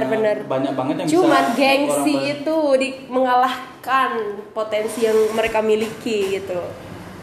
benar. 0.04 0.36
Banyak 0.44 0.72
banget 0.76 0.94
yang 0.96 1.08
Cuman 1.08 1.44
bisa 1.46 1.56
gengsi 1.56 2.14
itu 2.30 2.58
di 2.76 2.88
mengalahkan 3.08 4.10
potensi 4.52 5.04
yang 5.04 5.16
mereka 5.32 5.60
miliki 5.60 6.36
gitu. 6.36 6.60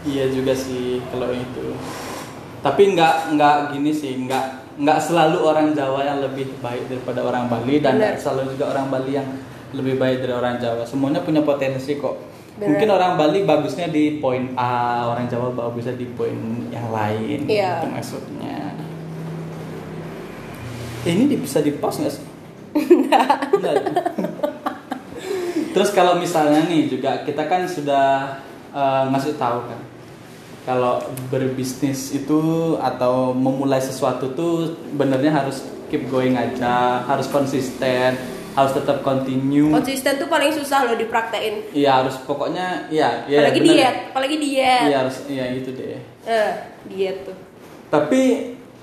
Iya 0.01 0.29
juga 0.29 0.57
sih 0.57 1.01
kalau 1.09 1.29
itu. 1.29 1.77
Tapi 2.61 2.81
nggak 2.93 3.37
nggak 3.37 3.55
gini 3.69 3.93
sih, 3.93 4.17
nggak 4.17 4.66
nggak 4.77 4.99
selalu 5.01 5.37
orang 5.41 5.73
Jawa 5.73 6.05
yang 6.05 6.21
lebih 6.21 6.53
baik 6.61 6.85
daripada 6.85 7.25
orang 7.25 7.49
Bali 7.49 7.81
dan 7.81 7.97
nggak 7.97 8.21
selalu 8.21 8.53
juga 8.53 8.77
orang 8.77 8.93
Bali 8.93 9.17
yang 9.17 9.27
lebih 9.73 9.97
baik 9.97 10.21
dari 10.21 10.33
orang 10.37 10.61
Jawa. 10.61 10.85
Semuanya 10.85 11.25
punya 11.25 11.41
potensi 11.41 11.97
kok. 11.97 12.13
Benar. 12.57 12.73
Mungkin 12.73 12.89
orang 12.93 13.11
Bali 13.17 13.39
bagusnya 13.45 13.89
di 13.89 14.21
poin 14.21 14.53
A, 14.53 15.05
orang 15.09 15.25
Jawa 15.25 15.49
bagusnya 15.53 15.97
di 15.97 16.05
poin 16.13 16.37
yang 16.69 16.93
lain. 16.93 17.49
Iya. 17.49 17.81
Itu 17.81 17.87
maksudnya. 17.89 18.57
Ini 21.07 21.35
bisa 21.41 21.59
di 21.65 21.71
pause 21.77 22.05
nggak 22.05 22.13
sih? 22.13 22.25
Enggak. 22.77 23.37
Terus 25.73 25.89
kalau 25.93 26.17
misalnya 26.17 26.65
nih 26.65 26.89
juga 26.89 27.21
kita 27.21 27.45
kan 27.45 27.65
sudah 27.69 28.41
eh, 28.73 29.03
ngasih 29.13 29.37
tahu 29.37 29.61
kan 29.69 29.96
kalau 30.67 30.99
berbisnis 31.27 32.11
itu 32.11 32.39
atau 32.77 33.31
memulai 33.31 33.79
sesuatu 33.79 34.27
tuh 34.29 34.53
benernya 34.91 35.31
harus 35.33 35.63
keep 35.87 36.05
going 36.05 36.35
aja, 36.35 36.99
harus 37.01 37.23
konsisten, 37.25 38.19
harus 38.51 38.71
tetap 38.73 38.99
continue. 38.99 39.71
konsisten 39.71 40.17
tuh 40.17 40.27
paling 40.27 40.51
susah 40.51 40.83
loh 40.83 40.93
dipraktein 40.93 41.63
Iya 41.71 42.03
harus 42.03 42.19
pokoknya 42.19 42.89
iya 42.89 43.23
iya 43.23 43.39
apalagi 43.39 43.59
bener. 43.61 43.71
diet 43.71 43.95
apalagi 44.11 44.35
diet 44.35 44.83
Iya 44.83 44.97
harus 44.99 45.17
iya 45.25 45.45
itu 45.53 45.69
deh. 45.71 46.03
eh 46.25 46.51
diet 46.85 47.17
tuh 47.23 47.37
Tapi 47.87 48.21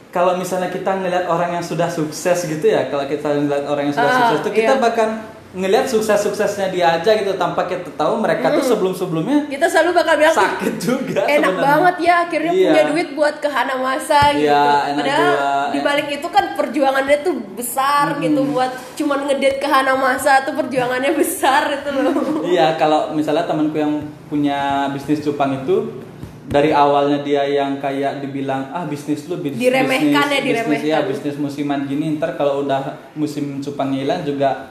kalau 0.09 0.39
misalnya 0.39 0.71
kita 0.71 0.89
ngelihat 0.95 1.27
orang 1.27 1.59
yang 1.59 1.65
sudah 1.67 1.91
sukses 1.91 2.47
gitu 2.47 2.65
ya, 2.65 2.87
kalau 2.87 3.05
kita 3.05 3.35
ngelihat 3.35 3.67
orang 3.67 3.91
yang 3.91 3.97
sudah 3.99 4.09
Ah, 4.09 4.19
sukses 4.25 4.41
tuh 4.41 4.53
kita 4.55 4.73
iya. 4.73 4.81
bahkan 4.81 5.11
ngelihat 5.55 5.87
sukses-suksesnya 5.87 6.67
dia 6.69 6.87
aja 6.93 7.15
gitu 7.15 7.31
tanpa 7.35 7.63
kita 7.65 7.87
tahu 7.91 8.19
mereka 8.19 8.51
tuh 8.51 8.65
sebelum-sebelumnya 8.65 9.47
kita 9.47 9.65
selalu 9.65 9.91
bakal 9.95 10.15
bilang 10.17 10.33
"Ih, 10.33 10.43
sakit 10.43 10.75
juga 10.77 11.21
enak 11.23 11.31
sebenarnya. 11.47 11.63
banget 11.63 11.97
ya 12.01 12.15
akhirnya 12.21 12.53
Iya. 12.53 12.67
punya 12.67 12.85
duit 12.91 13.09
buat 13.13 13.35
ke 13.37 13.47
Hana 13.47 13.75
Masa 13.77 14.21
gitu. 14.33 14.45
Iya, 14.45 14.67
enak 14.91 14.99
Padahal 15.01 15.33
di 15.71 15.79
balik 15.81 16.09
itu 16.11 16.27
kan 16.29 16.45
perjuangannya 16.55 17.19
tuh 17.21 17.35
besar 17.55 18.07
gitu 18.19 18.41
buat 18.45 18.67
cuman 18.93 19.19
ngedate 19.25 19.57
ke 19.57 19.69
Hana 19.69 19.95
Masa 19.95 20.43
tuh 20.43 20.55
perjuangannya 20.55 21.13
besar 21.23 21.63
itu 21.73 21.91
loh. 21.93 22.15
Iya, 22.43 22.75
kalau 22.75 23.13
misalnya 23.13 23.45
temanku 23.45 23.77
yang 23.77 23.95
punya 24.27 24.59
bisnis 24.91 25.23
cupang 25.23 25.55
itu 25.57 26.03
dari 26.45 26.71
awalnya 26.71 27.19
dia 27.21 27.41
yang 27.43 27.79
kayak 27.79 28.21
dibilang 28.21 28.69
ah 28.69 28.85
bisnis 28.85 29.25
lu 29.25 29.39
bis- 29.39 29.55
Diremehkan 29.55 30.29
ya, 30.29 30.41
bisnis, 30.41 30.61
bisnis 30.61 30.83
ya 30.83 30.99
diremehkan. 30.99 31.09
bisnis 31.09 31.37
musiman 31.39 31.81
gini 31.85 32.15
ntar 32.15 32.35
kalau 32.35 32.61
udah 32.61 32.83
musim 33.15 33.59
cupang 33.59 33.91
hilang 33.91 34.21
juga 34.21 34.69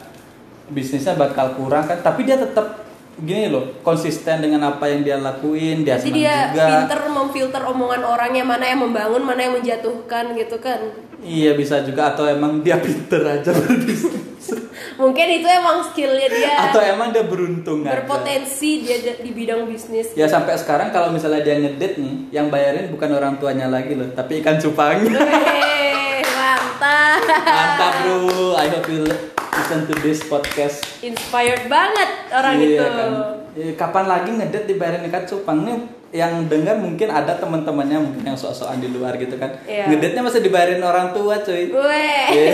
bisnisnya 0.74 1.14
bakal 1.14 1.54
kurang 1.56 1.86
kan 1.86 2.02
tapi 2.02 2.26
dia 2.26 2.36
tetap 2.36 2.84
gini 3.22 3.46
loh 3.54 3.78
konsisten 3.86 4.42
dengan 4.42 4.74
apa 4.74 4.90
yang 4.90 5.06
dia 5.06 5.18
lakuin 5.22 5.86
dia 5.86 6.02
Jadi 6.02 6.26
dia 6.26 6.50
juga 6.50 6.66
pinter 6.66 7.00
memfilter 7.14 7.62
omongan 7.62 8.02
orangnya 8.02 8.42
mana 8.42 8.66
yang 8.66 8.82
membangun 8.82 9.22
mana 9.22 9.40
yang 9.46 9.54
menjatuhkan 9.54 10.34
gitu 10.34 10.58
kan. 10.58 10.82
iya 11.22 11.54
bisa 11.54 11.86
juga 11.86 12.12
atau 12.12 12.26
emang 12.26 12.66
dia 12.66 12.82
pinter 12.86 13.22
aja 13.22 13.54
berbisnis 13.54 14.34
Mungkin 14.94 15.28
itu 15.42 15.48
emang 15.50 15.82
skillnya 15.90 16.30
dia 16.30 16.54
atau 16.70 16.82
emang 16.84 17.10
dia 17.10 17.26
beruntung 17.26 17.82
aja 17.82 18.04
berpotensi 18.04 18.86
dia 18.86 19.02
di 19.18 19.32
bidang 19.32 19.66
bisnis. 19.66 20.14
Ya 20.14 20.30
sampai 20.30 20.54
sekarang 20.60 20.94
kalau 20.94 21.10
misalnya 21.10 21.42
dia 21.42 21.58
ngedate 21.58 21.98
nih, 21.98 22.16
yang 22.30 22.54
bayarin 22.54 22.94
bukan 22.94 23.10
orang 23.16 23.42
tuanya 23.42 23.72
lagi 23.72 23.98
loh, 23.98 24.12
tapi 24.14 24.44
ikan 24.44 24.62
cupangnya. 24.62 25.18
Weh, 25.18 26.22
mantap. 26.22 27.20
Mantap 27.26 27.94
bro, 28.06 28.54
I 28.54 28.68
hope 28.70 28.90
you 28.92 29.33
listen 29.74 29.90
to 29.90 29.96
this 30.06 30.22
podcast. 30.22 30.86
Inspired 31.02 31.66
banget 31.66 32.10
orang 32.30 32.62
Iya 32.62 32.68
itu. 32.70 32.86
kan. 32.86 33.10
Eh, 33.54 33.74
Kapan 33.74 34.06
lagi 34.06 34.30
ngedate 34.30 34.70
dibayarin 34.70 35.10
ikan 35.10 35.26
cupang 35.26 35.66
nih? 35.66 35.78
Yang 36.14 36.46
dengar 36.46 36.78
mungkin 36.78 37.10
ada 37.10 37.34
teman-temannya 37.34 37.98
mungkin 37.98 38.22
yang 38.22 38.38
sok-sokan 38.38 38.78
di 38.78 38.94
luar 38.94 39.18
gitu 39.18 39.34
kan. 39.34 39.50
Iya. 39.66 39.90
Ngedate-nya 39.90 40.22
masih 40.22 40.46
dibayarin 40.46 40.78
orang 40.78 41.10
tua 41.10 41.42
cuy. 41.42 41.74
Weh. 41.74 42.26
Iya. 42.30 42.54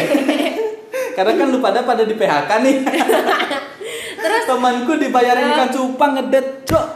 Karena 1.19 1.35
kan 1.35 1.47
lu 1.51 1.59
pada 1.59 1.83
pada 1.83 2.07
di 2.07 2.15
PHK 2.15 2.51
nih. 2.63 2.75
Terus 4.23 4.43
temanku 4.47 4.95
dibayarin 4.95 5.51
ikan 5.51 5.69
cupang 5.75 6.15
ngedate, 6.15 6.63
cok. 6.63 6.87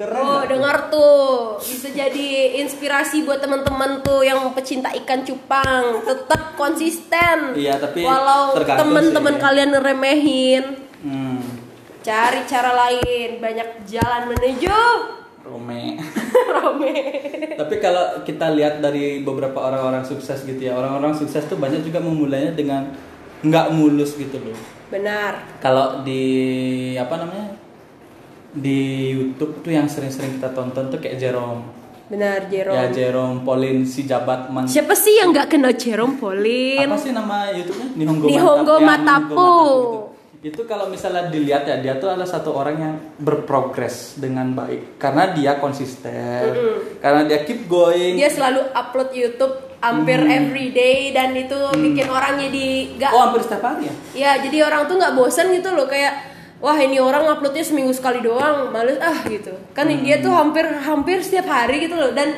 Keren. 0.00 0.16
Oh, 0.16 0.40
dengar 0.48 0.88
tuh. 0.88 1.60
Bisa 1.60 1.92
jadi 1.92 2.56
inspirasi 2.64 3.20
buat 3.20 3.36
teman-teman 3.36 4.00
tuh 4.00 4.24
yang 4.24 4.48
pecinta 4.56 4.88
ikan 5.04 5.20
cupang. 5.20 6.00
Tetap 6.08 6.56
konsisten. 6.56 7.52
Iya, 7.52 7.76
tapi 7.76 8.08
walau 8.08 8.56
teman-teman 8.56 9.36
sih. 9.36 9.42
kalian 9.44 9.70
remehin, 9.76 10.64
Hmm. 11.04 11.44
cari 12.00 12.48
cara 12.48 12.72
lain. 12.72 13.44
Banyak 13.44 13.84
jalan 13.84 14.32
menuju 14.32 14.80
Rome. 15.44 16.00
Rome. 16.56 16.92
Tapi 17.60 17.74
kalau 17.76 18.24
kita 18.24 18.56
lihat 18.56 18.80
dari 18.80 19.20
beberapa 19.20 19.60
orang-orang 19.60 20.00
sukses 20.00 20.48
gitu 20.48 20.64
ya, 20.64 20.80
orang-orang 20.80 21.12
sukses 21.12 21.44
tuh 21.44 21.60
banyak 21.60 21.84
juga 21.84 22.00
memulainya 22.00 22.56
dengan 22.56 22.88
nggak 23.44 23.76
mulus 23.76 24.16
gitu 24.16 24.40
loh. 24.40 24.56
Benar. 24.88 25.60
Kalau 25.60 26.00
di 26.00 26.24
apa 26.96 27.20
namanya 27.20 27.52
di 28.50 29.10
YouTube 29.14 29.62
tuh 29.62 29.72
yang 29.72 29.86
sering-sering 29.86 30.38
kita 30.38 30.50
tonton 30.50 30.90
tuh 30.90 30.98
kayak 30.98 31.18
Jerome. 31.18 31.62
Benar, 32.10 32.50
Jerome. 32.50 32.74
Ya 32.74 32.84
Jerome 32.90 33.46
Pauline 33.46 33.86
si 33.86 34.02
Jabat 34.02 34.50
Man. 34.50 34.66
Siapa 34.66 34.98
sih 34.98 35.22
yang 35.22 35.30
nggak 35.30 35.46
kenal 35.46 35.74
Jerome 35.78 36.18
Pauline? 36.18 36.90
Apa 36.90 36.98
sih 36.98 37.14
nama 37.14 37.54
YouTube-nya? 37.54 37.88
Nihongo, 37.94 38.26
Nihongo 38.26 38.74
Matapu. 38.82 38.82
Ya, 38.82 38.86
Matapu. 38.86 39.34
Nihongo 39.34 39.46
Matapu 39.46 39.46
itu. 40.00 40.10
Itu 40.40 40.64
kalau 40.64 40.88
misalnya 40.88 41.28
dilihat 41.28 41.68
ya 41.68 41.84
dia 41.84 42.00
tuh 42.00 42.16
adalah 42.16 42.24
satu 42.24 42.56
orang 42.56 42.76
yang 42.80 42.94
berprogres 43.20 44.16
dengan 44.16 44.56
baik 44.56 44.96
karena 44.96 45.36
dia 45.36 45.60
konsisten, 45.60 46.56
karena 46.96 47.28
dia 47.28 47.44
keep 47.44 47.68
going. 47.68 48.16
Dia 48.16 48.32
selalu 48.32 48.72
upload 48.72 49.12
YouTube 49.12 49.76
hampir 49.84 50.16
every 50.24 50.72
day 50.72 51.12
dan 51.12 51.36
itu 51.36 51.56
bikin 51.76 52.08
orang 52.08 52.40
jadi 52.40 52.68
nggak 52.96 53.10
Oh 53.12 53.28
hampir 53.28 53.44
setiap 53.44 53.68
hari 53.68 53.92
ya? 53.92 53.94
Ya, 54.16 54.30
jadi 54.40 54.64
orang 54.64 54.88
tuh 54.88 54.96
nggak 54.96 55.12
bosan 55.12 55.52
gitu 55.52 55.76
loh 55.76 55.84
kayak 55.84 56.29
wah 56.60 56.76
ini 56.76 57.00
orang 57.00 57.24
uploadnya 57.26 57.64
seminggu 57.64 57.90
sekali 57.90 58.20
doang, 58.20 58.68
males 58.70 59.00
ah 59.00 59.24
gitu. 59.26 59.50
Kan 59.72 59.88
dia 59.88 60.20
tuh 60.20 60.30
hampir 60.30 60.64
hampir 60.64 61.18
setiap 61.24 61.48
hari 61.48 61.88
gitu 61.88 61.96
loh 61.96 62.12
dan 62.12 62.36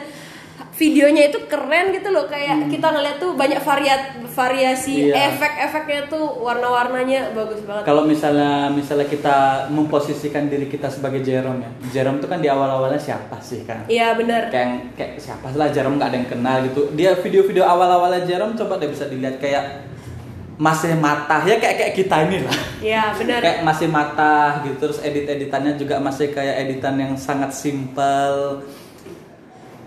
videonya 0.73 1.29
itu 1.29 1.39
keren 1.47 1.93
gitu 1.93 2.09
loh 2.11 2.27
kayak 2.27 2.67
kita 2.73 2.91
ngeliat 2.91 3.21
tuh 3.21 3.37
banyak 3.37 3.61
variat 3.61 4.19
variasi 4.33 5.13
Iya. 5.13 5.37
efek-efeknya 5.37 6.09
tuh 6.09 6.41
warna-warnanya 6.41 7.37
bagus 7.37 7.61
banget. 7.63 7.85
Kalau 7.85 8.09
misalnya 8.09 8.73
misalnya 8.73 9.05
kita 9.07 9.69
memposisikan 9.69 10.49
diri 10.49 10.67
kita 10.67 10.89
sebagai 10.89 11.21
Jerome 11.21 11.61
ya, 11.61 11.71
Jerome 11.93 12.19
tuh 12.19 12.27
kan 12.33 12.41
di 12.41 12.49
awal-awalnya 12.49 12.99
siapa 12.99 13.37
sih 13.45 13.69
kan? 13.69 13.85
Iya 13.87 14.17
benar. 14.17 14.49
Kayak 14.49 14.97
kayak 14.97 15.13
siapa 15.21 15.53
lah 15.53 15.69
Jerome 15.71 16.01
nggak 16.01 16.09
ada 16.09 16.19
yang 16.19 16.31
kenal 16.33 16.57
gitu. 16.65 16.83
Dia 16.97 17.11
video-video 17.21 17.63
awal-awalnya 17.63 18.25
Jerome 18.25 18.57
coba 18.57 18.81
deh 18.81 18.89
bisa 18.89 19.07
dilihat 19.07 19.37
kayak 19.39 19.92
masih 20.61 20.93
matah 21.01 21.43
ya 21.49 21.57
kayak 21.57 21.77
kayak 21.81 21.95
kita 21.97 22.17
ini 22.29 22.39
lah. 22.45 22.57
Iya 22.83 23.05
benar. 23.17 23.41
Kayak 23.41 23.61
masih 23.65 23.89
matah 23.89 24.51
gitu 24.67 24.77
terus 24.77 24.99
edit-editannya 25.01 25.73
juga 25.81 25.97
masih 26.03 26.35
kayak 26.35 26.69
editan 26.69 26.97
yang 27.01 27.13
sangat 27.17 27.57
simple. 27.57 28.65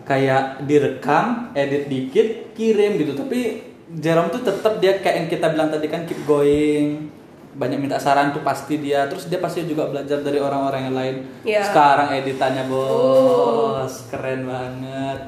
Kayak 0.06 0.62
direkam, 0.70 1.50
edit 1.58 1.90
dikit, 1.90 2.54
kirim 2.54 3.02
gitu. 3.02 3.18
Tapi 3.18 3.74
Jerome 3.90 4.30
tuh 4.34 4.42
tetap 4.46 4.78
dia 4.82 5.02
kayak 5.02 5.16
yang 5.26 5.30
kita 5.30 5.46
bilang 5.54 5.70
tadi 5.70 5.86
kan 5.90 6.06
keep 6.06 6.22
going. 6.26 7.10
Banyak 7.56 7.80
minta 7.80 7.98
saran 7.98 8.36
tuh 8.36 8.46
pasti 8.46 8.78
dia. 8.78 9.10
Terus 9.10 9.30
dia 9.32 9.42
pasti 9.42 9.66
juga 9.66 9.90
belajar 9.90 10.22
dari 10.22 10.38
orang-orang 10.38 10.82
yang 10.92 10.96
lain. 10.96 11.16
Iya. 11.42 11.62
Sekarang 11.66 12.14
editannya 12.14 12.70
bos, 12.70 14.06
keren 14.14 14.46
banget. 14.46 15.20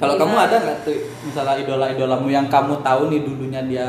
Kalau 0.00 0.16
Gila. 0.16 0.22
kamu 0.24 0.36
ada 0.48 0.56
nggak 0.64 0.78
tuh 0.80 0.96
misalnya 1.28 1.54
idola-idolamu 1.60 2.28
yang 2.32 2.48
kamu 2.48 2.80
tahu 2.80 3.12
nih 3.12 3.20
dulunya 3.20 3.60
dia 3.68 3.88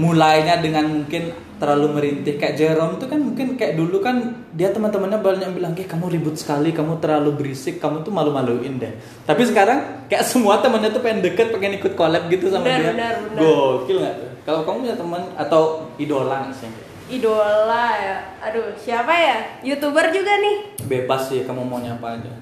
mulainya 0.00 0.56
dengan 0.64 0.88
mungkin 0.88 1.32
terlalu 1.60 1.86
merintih 2.00 2.40
kayak 2.40 2.56
Jerome 2.58 2.96
tuh 2.96 3.06
kan 3.06 3.20
mungkin 3.20 3.54
kayak 3.60 3.76
dulu 3.76 4.00
kan 4.00 4.44
dia 4.56 4.72
teman-temannya 4.72 5.20
banyak 5.20 5.44
yang 5.46 5.54
bilang 5.54 5.72
kayak 5.76 5.92
kamu 5.92 6.10
ribut 6.18 6.34
sekali 6.34 6.72
kamu 6.72 6.98
terlalu 6.98 7.36
berisik 7.38 7.78
kamu 7.78 8.02
tuh 8.02 8.10
malu-maluin 8.10 8.80
deh 8.80 8.92
tapi 9.28 9.46
sekarang 9.46 10.08
kayak 10.08 10.24
semua 10.26 10.58
temannya 10.64 10.90
tuh 10.90 11.04
pengen 11.04 11.22
deket 11.22 11.52
pengen 11.54 11.76
ikut 11.78 11.92
collab 11.94 12.26
gitu 12.32 12.48
sama 12.48 12.66
Benar, 12.66 12.80
dia 12.80 12.90
benar, 12.96 13.14
benar. 13.30 13.40
gokil 13.44 13.96
nggak 14.00 14.14
tuh 14.16 14.30
kalau 14.42 14.60
kamu 14.66 14.76
punya 14.88 14.96
teman 14.96 15.22
atau 15.38 15.62
idola 16.00 16.48
sih 16.50 16.70
Idola 17.12 17.92
ya. 18.00 18.16
Aduh, 18.40 18.72
siapa 18.72 19.12
ya? 19.12 19.36
YouTuber 19.60 20.08
juga 20.16 20.32
nih. 20.40 20.56
bebas 20.88 21.28
sih 21.28 21.44
kamu 21.44 21.60
mau 21.60 21.76
nyapa 21.76 22.16
aja 22.16 22.32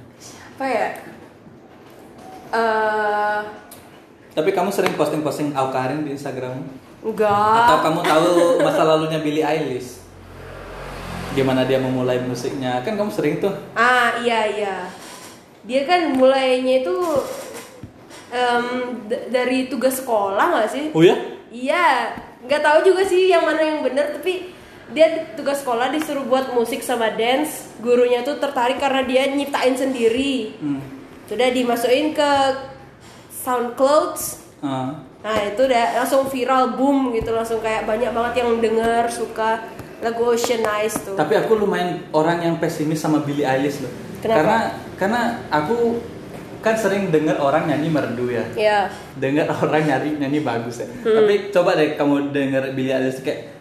Apa 0.55 0.63
ya? 0.63 0.89
Eh, 2.55 3.39
tapi 4.31 4.51
kamu 4.55 4.71
sering 4.71 4.95
posting-posting 4.95 5.59
Aukarin 5.59 6.07
di 6.07 6.15
Instagram 6.15 6.63
enggak. 7.03 7.57
atau 7.65 7.77
kamu 7.81 8.01
tahu 8.03 8.29
masa 8.61 8.83
lalunya 8.85 9.19
Billie 9.19 9.43
Eilish 9.43 10.01
gimana 11.31 11.63
dia 11.63 11.79
memulai 11.79 12.19
musiknya 12.21 12.83
kan 12.83 12.95
kamu 12.95 13.09
sering 13.09 13.39
tuh 13.39 13.55
Ah 13.73 14.19
iya 14.19 14.41
iya. 14.47 14.77
Dia 15.61 15.85
kan 15.85 16.13
mulainya 16.13 16.81
itu 16.81 16.97
d- 19.07 19.27
dari 19.29 19.67
tugas 19.67 19.99
sekolah 19.99 20.45
nggak 20.51 20.71
sih? 20.71 20.85
oh 20.91 21.03
ya 21.03 21.17
Iya, 21.51 22.15
nggak 22.41 22.63
tahu 22.63 22.79
juga 22.85 23.03
sih 23.03 23.27
yang 23.27 23.43
mana 23.43 23.59
yang 23.59 23.83
benar 23.83 24.15
tapi 24.15 24.55
dia 24.89 25.07
di- 25.09 25.35
tugas 25.35 25.61
sekolah 25.61 25.91
disuruh 25.91 26.23
buat 26.25 26.51
musik 26.51 26.79
sama 26.81 27.11
dance. 27.11 27.75
Gurunya 27.79 28.23
tuh 28.23 28.39
tertarik 28.39 28.79
karena 28.79 29.03
dia 29.03 29.27
nyiptain 29.27 29.75
sendiri. 29.75 30.55
hmm. 30.57 30.81
Sudah 31.27 31.51
dimasukin 31.51 32.11
ke 32.11 32.31
SoundCloud. 33.37 34.15
Ah. 34.61 35.10
Nah 35.21 35.37
itu 35.45 35.61
udah 35.69 35.85
langsung 36.01 36.25
viral 36.33 36.81
boom 36.81 37.13
gitu 37.13 37.37
langsung 37.37 37.61
kayak 37.61 37.85
banyak 37.85 38.09
banget 38.09 38.41
yang 38.41 38.51
denger 38.57 39.05
suka 39.13 39.61
lagu 40.01 40.33
Ocean 40.33 40.65
Eyes 40.65 40.97
tuh. 40.97 41.13
Tapi 41.17 41.37
aku 41.37 41.61
lumayan 41.61 42.01
orang 42.17 42.41
yang 42.41 42.57
pesimis 42.57 43.05
sama 43.05 43.21
Billie 43.21 43.45
Eilish 43.45 43.85
loh. 43.85 43.93
Kenapa? 44.25 44.37
Karena 44.37 44.59
karena 44.97 45.23
aku 45.53 46.01
kan 46.61 46.77
sering 46.77 47.09
dengar 47.13 47.37
orang 47.41 47.69
nyanyi 47.69 47.89
merdu 47.93 48.33
ya. 48.33 48.45
Ya. 48.57 48.81
Dengar 49.21 49.49
orang 49.65 49.85
nyari 49.85 50.17
nyanyi 50.17 50.41
bagus 50.41 50.81
ya. 50.81 50.89
Hmm. 51.05 51.21
Tapi 51.21 51.53
coba 51.53 51.77
deh 51.77 51.97
kamu 52.01 52.33
denger 52.33 52.73
Billie 52.73 52.97
Eilish 52.97 53.21
kayak 53.21 53.60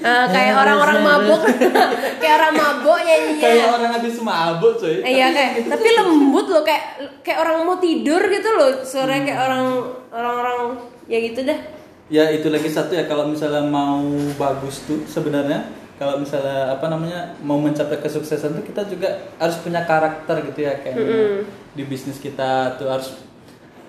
Ah, 0.00 0.24
kayak 0.30 0.54
orang-orang 0.54 0.98
mabuk 1.00 1.40
kayak 2.22 2.34
orang 2.38 2.54
mabuk 2.54 2.98
nyanyinya. 3.00 3.42
Kayak 3.42 3.66
orang 3.72 3.90
habis 3.92 4.14
mabuk 4.18 4.72
coy 4.76 4.94
Eh, 5.02 5.12
Iya 5.14 5.26
kayak 5.30 5.50
tapi 5.66 5.88
lembut 5.92 6.46
loh 6.46 6.62
kayak 6.62 6.84
kayak 7.20 7.38
orang 7.42 7.66
mau 7.66 7.76
tidur 7.76 8.22
gitu 8.22 8.48
loh. 8.54 8.70
Suaranya 8.80 9.22
kayak 9.24 9.40
orang 9.42 9.64
orang-orang 10.08 10.58
ya 11.04 11.18
gitu 11.20 11.42
dah. 11.42 11.58
Ya 12.06 12.30
itu 12.30 12.46
lagi 12.48 12.68
satu 12.68 12.94
ya 12.94 13.04
kalau 13.04 13.26
misalnya 13.26 13.64
mau 13.64 13.98
bagus 14.36 14.84
tuh 14.84 15.02
sebenarnya 15.04 15.64
kalau 15.94 16.18
misalnya 16.18 16.70
apa 16.70 16.86
namanya 16.86 17.34
mau 17.40 17.56
mencapai 17.56 17.98
kesuksesan 17.98 18.50
tuh 18.52 18.64
kita 18.64 18.82
juga 18.84 19.08
harus 19.38 19.56
punya 19.58 19.82
karakter 19.82 20.42
gitu 20.44 20.60
ya 20.62 20.74
kayak 20.78 20.96
di 21.72 21.82
bisnis 21.82 22.18
kita 22.18 22.74
tuh 22.76 22.90
harus 22.90 23.14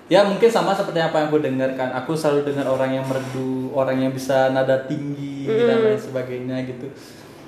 ya 0.06 0.22
mungkin 0.22 0.46
sama 0.46 0.70
seperti 0.70 0.98
apa 0.98 1.16
yang 1.18 1.28
aku 1.28 1.38
dengarkan. 1.38 1.88
Aku 1.98 2.12
selalu 2.14 2.46
dengar 2.46 2.66
orang 2.66 2.94
yang 2.94 3.04
merdu 3.06 3.70
orang 3.72 3.98
yang 3.98 4.12
bisa 4.12 4.50
nada 4.50 4.86
tinggi 4.86 5.46
dan 5.46 5.82
lain 5.82 5.98
sebagainya 5.98 6.56
gitu. 6.64 6.86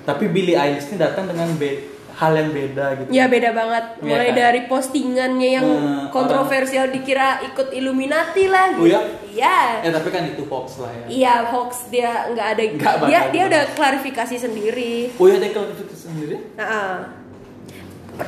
Tapi 0.03 0.27
Billie 0.27 0.55
Eilish 0.55 0.89
ini 0.89 0.97
datang 0.97 1.27
dengan 1.27 1.47
be- 1.55 1.99
hal 2.19 2.35
yang 2.35 2.51
beda 2.51 2.85
gitu. 2.99 3.09
Ya 3.15 3.31
beda 3.31 3.55
banget. 3.55 3.83
Iya 3.95 4.03
mulai 4.03 4.29
kan? 4.29 4.35
dari 4.35 4.61
postingannya 4.67 5.49
yang 5.55 5.63
Hmm, 5.63 6.03
kontroversial 6.11 6.91
dikira 6.91 7.39
ikut 7.47 7.71
Illuminati 7.71 8.51
lah 8.51 8.75
Oh, 8.75 8.83
ya? 8.83 8.99
iya. 9.23 9.79
Ya 9.79 9.89
tapi 9.95 10.11
kan 10.11 10.27
itu 10.27 10.43
hoax 10.43 10.83
lah 10.83 10.91
ya. 10.91 11.05
Iya 11.07 11.33
hoax. 11.47 11.87
Dia 11.87 12.27
nggak 12.35 12.47
ada 12.51 12.61
Nggak 12.75 12.95
dia 13.07 13.19
dia 13.31 13.43
udah 13.47 13.63
klarifikasi 13.71 14.35
sendiri. 14.35 15.15
Oh 15.15 15.31
ya 15.31 15.39
kalau 15.47 15.71
itu 15.71 15.95
sendiri? 15.95 16.35
Nah, 16.59 17.07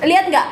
lihat 0.08 0.32
nggak 0.32 0.48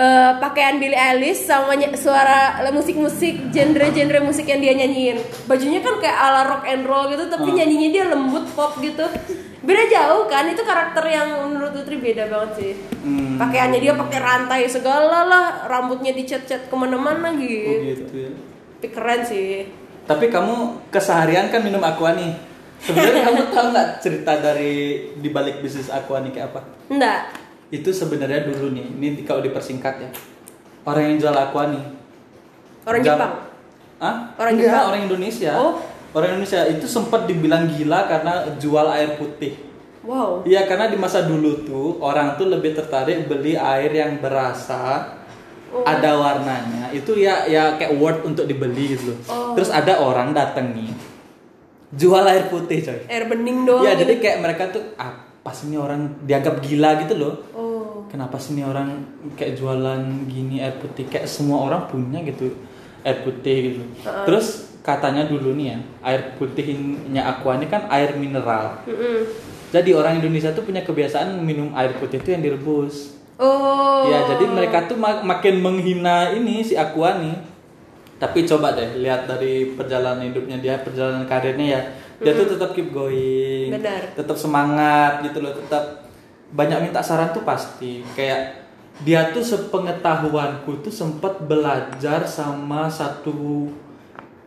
eh, 0.00 0.32
pakaian 0.40 0.80
Billie 0.80 0.96
Eilish 0.96 1.44
sama 1.44 1.76
suara 1.92 2.56
musik-musik 2.72 3.52
genre-genre 3.52 4.20
musik 4.20 4.48
yang 4.48 4.58
dia 4.58 4.72
nyanyiin 4.72 5.20
bajunya 5.44 5.78
kan 5.78 6.00
kayak 6.00 6.16
ala 6.16 6.40
rock 6.48 6.64
and 6.64 6.84
roll 6.84 7.04
gitu 7.06 7.28
tapi 7.28 7.44
Hmm. 7.46 7.56
nyanyinya 7.60 7.88
dia 7.90 8.04
lembut 8.08 8.48
pop 8.52 8.80
gitu 8.80 9.04
beda 9.60 9.84
jauh 9.86 10.24
kan 10.24 10.48
itu 10.48 10.64
karakter 10.64 11.04
yang 11.04 11.28
menurut 11.46 11.76
Putri 11.76 12.00
beda 12.00 12.24
banget 12.26 12.50
sih 12.56 12.72
Hmm. 13.04 13.36
pakaiannya 13.36 13.78
dia 13.78 13.92
pakai 13.92 14.18
rantai 14.18 14.60
segala 14.66 15.20
lah 15.22 15.46
rambutnya 15.68 16.12
dicet-cet 16.12 16.66
ke 16.66 16.74
mana-mana 16.74 17.28
oh 17.28 17.36
gitu 17.36 17.72
gitu 17.84 18.16
ya 18.16 18.30
tapi 18.76 18.88
keren 18.88 19.20
sih 19.22 19.68
Tapi 20.00 20.26
kamu 20.26 20.54
keseharian 20.90 21.52
kan 21.52 21.62
minum 21.62 21.78
aqua 21.80 22.16
nih. 22.16 22.34
Sebenarnya 22.82 23.30
kamu 23.30 23.42
tahu 23.54 23.66
nggak 23.70 23.88
cerita 24.00 24.32
dari 24.36 24.72
di 25.14 25.28
balik 25.30 25.60
bisnis 25.60 25.86
aqua 25.86 26.18
nih 26.18 26.32
kayak 26.32 26.50
apa? 26.50 26.60
enggak 26.88 27.30
Itu 27.70 27.90
sebenarnya 27.90 28.44
dulu 28.44 28.70
nih, 28.70 28.86
ini 28.90 29.22
kalau 29.22 29.40
dipersingkat 29.40 29.94
ya. 29.98 30.10
Orang 30.82 31.04
yang 31.04 31.16
jual 31.18 31.32
aqua 31.32 31.70
nih. 31.70 31.84
orang 32.80 33.00
jam- 33.00 33.14
Jepang 33.14 33.34
Hah? 33.98 34.16
Orang 34.34 34.52
Enggak, 34.56 34.66
Jepang? 34.66 34.88
orang 34.88 35.00
Indonesia. 35.04 35.52
Oh. 35.54 35.72
Orang 36.10 36.28
Indonesia 36.32 36.60
itu 36.66 36.86
sempat 36.88 37.28
dibilang 37.28 37.68
gila 37.68 38.08
karena 38.08 38.32
jual 38.56 38.86
air 38.88 39.14
putih. 39.14 39.54
wow 40.00 40.40
Iya, 40.42 40.64
karena 40.64 40.88
di 40.88 40.96
masa 40.96 41.22
dulu 41.22 41.60
tuh 41.60 42.00
orang 42.00 42.34
tuh 42.34 42.48
lebih 42.48 42.72
tertarik 42.72 43.26
beli 43.26 43.54
air 43.54 43.92
yang 43.92 44.16
berasa 44.18 45.12
Oh. 45.70 45.84
ada 45.84 46.16
warnanya. 46.16 46.90
Itu 46.90 47.14
ya 47.14 47.46
ya 47.46 47.76
kayak 47.76 47.94
worth 47.94 48.24
untuk 48.24 48.42
dibeli 48.42 48.90
gitu 48.90 49.12
loh. 49.12 49.18
Oh. 49.28 49.52
Terus 49.54 49.68
ada 49.68 50.00
orang 50.00 50.32
dateng 50.32 50.72
nih 50.72 50.90
jual 51.90 52.22
air 52.24 52.46
putih, 52.46 52.80
coy. 52.80 52.98
air 53.04 53.26
bening 53.26 53.66
doang 53.66 53.82
jadi 53.84 54.06
gitu. 54.08 54.22
kayak 54.24 54.38
mereka 54.40 54.70
tuh 54.70 54.82
apa 54.94 55.50
sih 55.50 55.66
ini 55.66 55.76
orang 55.76 56.22
dianggap 56.22 56.58
gila 56.58 57.02
gitu 57.02 57.14
loh. 57.16 57.34
oh 57.52 57.59
Kenapa 58.10 58.36
sih 58.36 58.58
ini 58.58 58.66
orang 58.66 58.90
kayak 59.38 59.54
jualan 59.54 60.02
gini 60.26 60.58
air 60.58 60.74
putih 60.76 61.06
kayak 61.06 61.30
semua 61.30 61.62
orang 61.62 61.86
punya 61.86 62.18
gitu 62.26 62.50
air 63.06 63.22
putih 63.22 63.56
gitu. 63.70 63.82
Terus 64.26 64.46
katanya 64.82 65.24
dulu 65.24 65.54
nih 65.54 65.72
ya, 65.72 65.78
air 66.02 66.34
putihnya 66.34 67.22
Aqua 67.22 67.54
ini 67.54 67.70
kan 67.70 67.86
air 67.86 68.18
mineral. 68.18 68.82
Mm-mm. 68.84 69.28
Jadi 69.70 69.94
orang 69.94 70.18
Indonesia 70.18 70.50
tuh 70.50 70.66
punya 70.66 70.82
kebiasaan 70.82 71.38
minum 71.38 71.70
air 71.78 71.94
putih 71.96 72.18
itu 72.18 72.34
yang 72.34 72.42
direbus. 72.42 73.14
oh 73.38 74.10
Ya, 74.10 74.26
jadi 74.34 74.50
mereka 74.50 74.90
tuh 74.90 74.98
mak- 74.98 75.22
makin 75.22 75.62
menghina 75.62 76.34
ini 76.34 76.66
si 76.66 76.74
Aqua 76.74 77.14
nih. 77.22 77.38
Tapi 78.18 78.44
coba 78.44 78.74
deh 78.76 79.00
lihat 79.00 79.24
dari 79.24 79.72
perjalanan 79.78 80.26
hidupnya 80.26 80.58
dia, 80.60 80.82
perjalanan 80.82 81.24
karirnya 81.24 81.66
ya. 81.78 81.80
Dia 82.20 82.32
tuh 82.36 82.52
tetap 82.52 82.76
keep 82.76 82.92
going. 82.92 83.72
Benar. 83.72 84.12
Tetap 84.12 84.36
semangat 84.36 85.24
gitu 85.24 85.40
loh, 85.40 85.56
tetap 85.56 85.99
banyak 86.50 86.90
minta 86.90 87.00
saran 87.00 87.30
tuh 87.30 87.42
pasti. 87.42 88.02
Kayak 88.14 88.66
dia 89.00 89.32
tuh 89.32 89.40
sepengetahuanku 89.40 90.84
tuh 90.84 90.92
sempat 90.92 91.40
belajar 91.40 92.28
sama 92.28 92.90
satu 92.90 93.70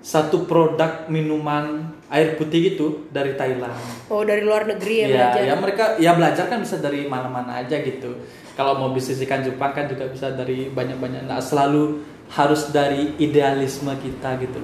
satu 0.04 0.44
produk 0.44 1.08
minuman 1.08 1.88
air 2.12 2.36
putih 2.36 2.76
gitu 2.76 3.08
dari 3.10 3.40
Thailand. 3.40 3.80
Oh 4.12 4.22
dari 4.22 4.44
luar 4.44 4.68
negeri 4.68 4.96
ya, 5.00 5.08
Ya, 5.08 5.12
belajar. 5.16 5.42
ya 5.42 5.54
mereka 5.56 5.86
ya 5.98 6.12
belajar 6.14 6.46
kan 6.52 6.60
bisa 6.60 6.78
dari 6.78 7.08
mana-mana 7.08 7.64
aja 7.64 7.80
gitu. 7.80 8.12
Kalau 8.54 8.78
mau 8.78 8.92
bisniskan 8.92 9.42
Jepang 9.42 9.72
kan 9.74 9.88
juga 9.88 10.06
bisa 10.12 10.30
dari 10.36 10.70
banyak-banyak. 10.70 11.26
Nggak 11.26 11.42
selalu 11.42 12.04
harus 12.30 12.70
dari 12.70 13.16
idealisme 13.18 13.90
kita 13.98 14.38
gitu. 14.44 14.60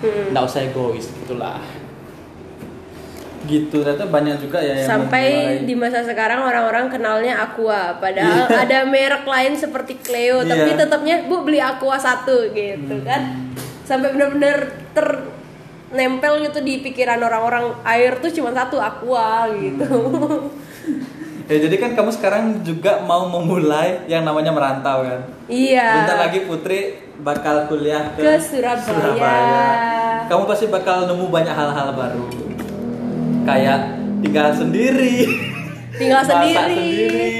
Hmm. 0.00 0.30
Nggak 0.32 0.44
usah 0.46 0.60
egois 0.62 1.10
gitulah. 1.10 1.58
Gitu 3.44 3.76
ternyata 3.76 4.06
banyak 4.06 4.36
juga 4.38 4.56
ya 4.56 4.72
yang 4.74 4.88
Sampai 4.88 5.24
memulai- 5.28 5.62
di 5.62 5.74
masa 5.74 6.00
sekarang 6.00 6.40
orang-orang 6.40 6.88
kenalnya 6.88 7.38
Aqua, 7.40 7.96
padahal 7.96 8.48
ada 8.64 8.84
merek 8.84 9.24
lain 9.24 9.52
seperti 9.52 9.96
Cleo, 9.96 10.40
tapi 10.42 10.70
Iya. 10.70 10.80
tetapnya 10.80 11.16
Bu 11.24 11.40
beli 11.40 11.58
Aqua 11.58 11.94
satu 11.94 12.48
gitu 12.50 12.94
Hmm. 12.94 13.04
kan. 13.04 13.22
Sampai 13.82 14.10
benar-benar 14.10 14.72
ternempel 14.90 16.40
gitu 16.42 16.58
di 16.58 16.80
pikiran 16.80 17.20
orang-orang 17.20 17.76
air 17.84 18.16
tuh 18.16 18.30
cuma 18.30 18.48
satu 18.50 18.76
Aqua 18.76 19.44
gitu. 19.52 19.92
Ya 21.44 21.60
jadi 21.60 21.76
kan 21.76 21.92
kamu 21.92 22.08
sekarang 22.10 22.44
juga 22.62 22.96
mau 23.00 23.28
memulai 23.28 24.00
yang 24.06 24.24
namanya 24.24 24.48
merantau 24.48 25.04
kan. 25.04 25.20
iya. 25.44 26.00
Bentar 26.00 26.16
lagi 26.24 26.40
Putri 26.42 26.80
bakal 27.16 27.68
kuliah 27.68 28.08
ke, 28.10 28.24
Ke 28.24 28.40
Surabaya. 28.40 30.24
Kamu 30.24 30.48
pasti 30.48 30.66
bakal 30.66 31.04
nemu 31.04 31.28
banyak 31.28 31.52
hal-hal 31.52 31.92
baru. 31.92 32.24
Kayak 33.44 33.80
tinggal 34.24 34.48
sendiri. 34.56 35.28
Tinggal 35.94 36.22
sendiri. 36.24 36.56
sendiri. 36.56 37.32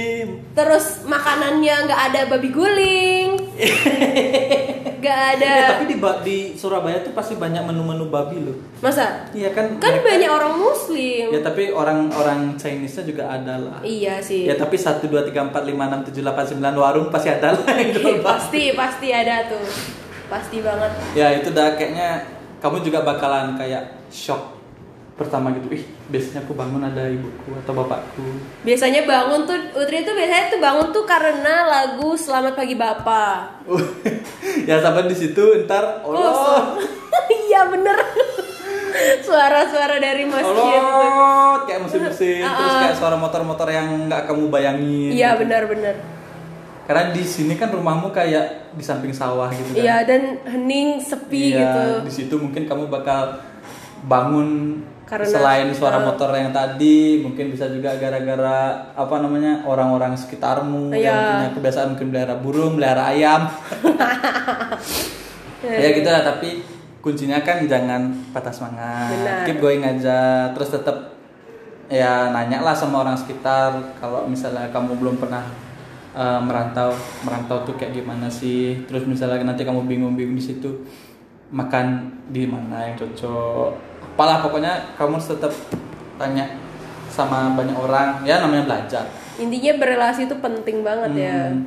Terus 0.54 1.02
makanannya 1.08 1.74
nggak 1.88 2.00
ada 2.12 2.20
babi 2.30 2.48
guling. 2.52 3.28
Nggak 5.04 5.20
ada. 5.36 5.52
Eh, 5.52 5.68
tapi 5.68 5.84
di 5.84 5.96
di 6.24 6.38
Surabaya 6.56 7.04
tuh 7.04 7.12
pasti 7.12 7.36
banyak 7.36 7.60
menu-menu 7.60 8.08
babi 8.08 8.40
loh. 8.40 8.56
Masa? 8.80 9.28
Iya 9.36 9.52
kan? 9.52 9.76
Kan 9.76 10.00
mereka- 10.00 10.08
banyak 10.08 10.30
orang 10.32 10.54
muslim. 10.56 11.28
Ya 11.28 11.44
tapi 11.44 11.68
orang-orang 11.76 12.56
Chinese-nya 12.56 13.04
juga 13.04 13.28
ada 13.28 13.60
lah. 13.60 13.78
Iya 13.84 14.24
sih. 14.24 14.48
Ya 14.48 14.56
tapi 14.56 14.80
1 14.80 15.04
2 15.04 15.28
3 15.28 15.52
4 15.52 15.60
5 15.60 15.76
6 15.76 16.08
7 16.08 16.24
8 16.24 16.56
9 16.56 16.80
warung 16.80 17.12
pasti 17.12 17.28
ada 17.28 17.52
lah 17.52 17.64
pasti 18.32 18.72
pasti 18.72 19.08
ada 19.12 19.44
tuh. 19.44 19.60
Pasti 20.32 20.64
banget. 20.64 20.90
Ya 21.12 21.36
itu 21.36 21.52
dah 21.52 21.76
kayaknya 21.76 22.24
kamu 22.64 22.80
juga 22.80 23.04
bakalan 23.04 23.60
kayak 23.60 24.08
shock 24.08 24.53
pertama 25.14 25.54
gitu. 25.54 25.70
Ih, 25.70 25.84
biasanya 26.10 26.42
aku 26.42 26.52
bangun 26.52 26.82
ada 26.82 27.06
ibuku 27.06 27.54
atau 27.62 27.72
bapakku. 27.72 28.26
Biasanya 28.66 29.06
bangun 29.06 29.46
tuh 29.46 29.58
Utri 29.78 30.02
tuh 30.02 30.10
biasanya 30.10 30.50
tuh 30.50 30.60
bangun 30.60 30.88
tuh 30.90 31.04
karena 31.06 31.54
lagu 31.64 32.18
Selamat 32.18 32.58
Pagi 32.58 32.74
Bapak. 32.74 33.62
ya 34.68 34.82
sampai 34.82 35.06
di 35.06 35.14
situ 35.14 35.64
ntar 35.66 36.02
Oh, 36.02 36.18
Allah. 36.18 36.78
iya 37.46 37.62
bener. 37.70 37.94
Suara-suara 39.22 39.98
dari 39.98 40.26
masjid. 40.26 40.50
Allah 40.50 41.62
kayak 41.66 41.80
mesin-mesin 41.86 42.42
Ah, 42.46 42.54
terus 42.54 42.74
ah. 42.74 42.80
kayak 42.86 42.96
suara 42.98 43.16
motor-motor 43.18 43.68
yang 43.70 44.10
nggak 44.10 44.22
kamu 44.26 44.50
bayangin. 44.50 45.10
Iya 45.14 45.38
benar-benar. 45.38 45.94
Karena 46.84 47.14
di 47.16 47.24
sini 47.24 47.54
kan 47.56 47.72
rumahmu 47.72 48.12
kayak 48.12 48.74
di 48.74 48.82
samping 48.84 49.14
sawah 49.14 49.48
gitu 49.50 49.78
kan. 49.78 49.82
Iya 49.82 49.96
dan 50.04 50.22
hening 50.42 51.00
sepi 51.00 51.54
Iya, 51.54 51.58
gitu. 51.62 51.82
Di 52.02 52.12
situ 52.12 52.34
mungkin 52.36 52.66
kamu 52.66 52.90
bakal 52.92 53.40
bangun 54.04 54.82
Karena- 55.04 55.28
selain 55.28 55.68
suara 55.70 56.00
uh, 56.00 56.04
motor 56.08 56.32
yang 56.32 56.50
tadi, 56.50 57.20
mungkin 57.20 57.52
bisa 57.52 57.68
juga 57.68 57.92
gara-gara 57.96 58.88
apa 58.92 59.14
namanya 59.20 59.60
orang-orang 59.68 60.16
sekitarmu 60.16 60.92
yang 60.96 61.12
Iya. 61.12 61.28
punya 61.36 61.50
kebiasaan 61.60 61.88
mungkin 61.92 62.08
melihara 62.08 62.36
burung, 62.40 62.80
melihara 62.80 63.12
ayam. 63.12 63.44
ya 65.64 65.88
gitu 65.92 66.08
lah. 66.08 66.24
Tapi 66.24 66.64
kuncinya 67.04 67.44
kan 67.44 67.68
jangan 67.68 68.16
patah 68.32 68.52
semangat, 68.52 69.12
Benar. 69.12 69.44
keep 69.44 69.58
going 69.60 69.84
aja. 69.84 70.48
Terus 70.56 70.72
tetap 70.72 70.96
ya 71.92 72.32
nanya 72.32 72.64
lah 72.64 72.72
sama 72.72 73.04
orang 73.04 73.16
sekitar 73.16 73.76
kalau 74.00 74.24
misalnya 74.24 74.72
kamu 74.72 74.96
belum 74.96 75.20
pernah 75.20 75.44
uh, 76.16 76.40
merantau 76.40 76.96
merantau 77.26 77.60
tuh 77.68 77.76
kayak 77.76 78.00
gimana 78.00 78.32
sih 78.32 78.88
terus 78.88 79.04
misalnya 79.04 79.44
nanti 79.44 79.68
kamu 79.68 79.84
bingung-bingung 79.84 80.32
di 80.32 80.40
situ 80.40 80.80
makan 81.54 81.86
di 82.28 82.50
mana 82.50 82.90
yang 82.90 82.98
cocok. 82.98 83.70
Apalah 84.14 84.42
pokoknya 84.42 84.94
kamu 84.98 85.16
tetap 85.16 85.54
tanya 86.18 86.50
sama 87.08 87.54
banyak 87.54 87.78
orang. 87.78 88.26
Ya 88.26 88.42
namanya 88.42 88.66
belajar. 88.66 89.06
Intinya 89.38 89.78
berrelasi 89.78 90.26
itu 90.26 90.36
penting 90.38 90.82
banget 90.82 91.10
ya. 91.14 91.38
Hmm. 91.50 91.66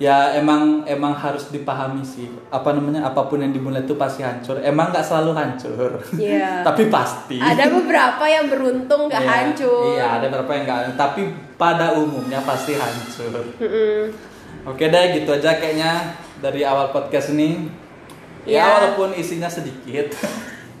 ya 0.00 0.34
emang 0.34 0.82
emang 0.82 1.14
harus 1.14 1.46
dipahami 1.48 2.02
sih. 2.02 2.26
Apa 2.50 2.74
namanya 2.74 3.06
apa 3.06 3.22
pun 3.28 3.38
yang 3.38 3.54
dimulai 3.54 3.84
itu 3.84 3.94
pasti 3.94 4.24
hancur. 4.24 4.58
Emang 4.58 4.90
nggak 4.90 5.04
selalu 5.04 5.30
hancur. 5.36 5.90
Iya. 6.16 6.60
tapi 6.66 6.90
pasti. 6.90 7.38
Ada 7.38 7.70
beberapa 7.70 8.24
yang 8.26 8.50
beruntung 8.50 9.06
gak 9.06 9.22
Iya, 9.22 9.30
hancur. 9.30 9.94
iya 9.94 10.06
ada 10.18 10.26
beberapa 10.26 10.52
yang 10.58 10.64
nggak 10.66 10.80
tapi 10.98 11.22
pada 11.54 11.94
umumnya 11.94 12.42
pasti 12.42 12.74
hancur. 12.74 13.44
Mm-mm. 13.60 14.10
oke 14.62 14.78
deh 14.78 15.04
gitu 15.14 15.30
aja 15.34 15.58
kayaknya 15.58 16.14
dari 16.38 16.62
awal 16.62 16.90
podcast 16.90 17.34
ini 17.34 17.66
Iya. 18.42 18.58
ya 18.58 18.66
walaupun 18.74 19.14
isinya 19.14 19.46
sedikit 19.46 20.10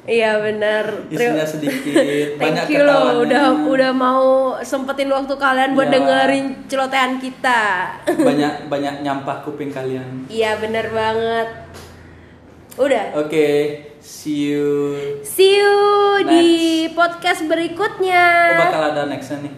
Iya 0.02 0.34
benar. 0.36 1.06
isinya 1.08 1.46
sedikit 1.46 1.94
banyak 2.34 2.66
Thank 2.66 2.74
you 2.74 2.82
loh 2.82 3.22
udah 3.22 3.54
udah 3.64 3.90
mau 3.90 4.24
sempetin 4.58 5.06
waktu 5.06 5.30
kalian 5.32 5.72
buat 5.72 5.86
Iya. 5.86 5.94
dengerin 5.94 6.46
celotehan 6.66 7.12
kita. 7.16 7.62
banyak 8.10 8.66
banyak 8.66 8.94
nyampah 9.00 9.42
kuping 9.42 9.70
kalian 9.70 10.26
Iya 10.26 10.58
benar 10.58 10.90
banget. 10.90 11.48
Udah. 12.74 13.14
oke 13.14 13.46
see 14.00 14.50
you 14.50 14.74
See 15.22 15.54
you 15.54 15.76
Next. 16.18 16.30
di 16.32 16.50
podcast 16.90 17.40
berikutnya. 17.44 18.26
oh, 18.50 18.60
bakal 18.60 18.82
ada 18.88 19.06
nextnya 19.06 19.38
nih 19.40 19.54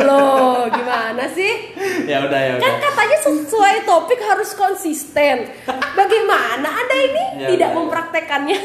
Loh, 0.00 0.66
gimana 0.68 1.28
sih? 1.30 1.72
ya 2.04 2.24
udah 2.26 2.40
ya 2.40 2.52
Kan 2.58 2.72
udah 2.74 2.80
katanya 2.82 3.18
sesuai 3.22 3.76
topik 3.84 4.20
harus 4.20 4.50
konsisten. 4.52 5.48
Bagaimana 5.94 6.66
Anda 6.66 6.96
ini 6.98 7.24
Ya 7.44 7.46
tidak 7.54 7.70
udah, 7.70 7.70
ya. 7.70 7.78
mempraktekannya? 7.78 8.58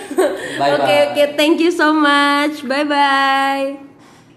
Oke, 0.80 0.96
oke, 1.12 1.24
thank 1.36 1.62
you 1.62 1.70
so 1.70 1.92
much. 1.92 2.64
Bye 2.66 2.88
bye. 2.88 3.95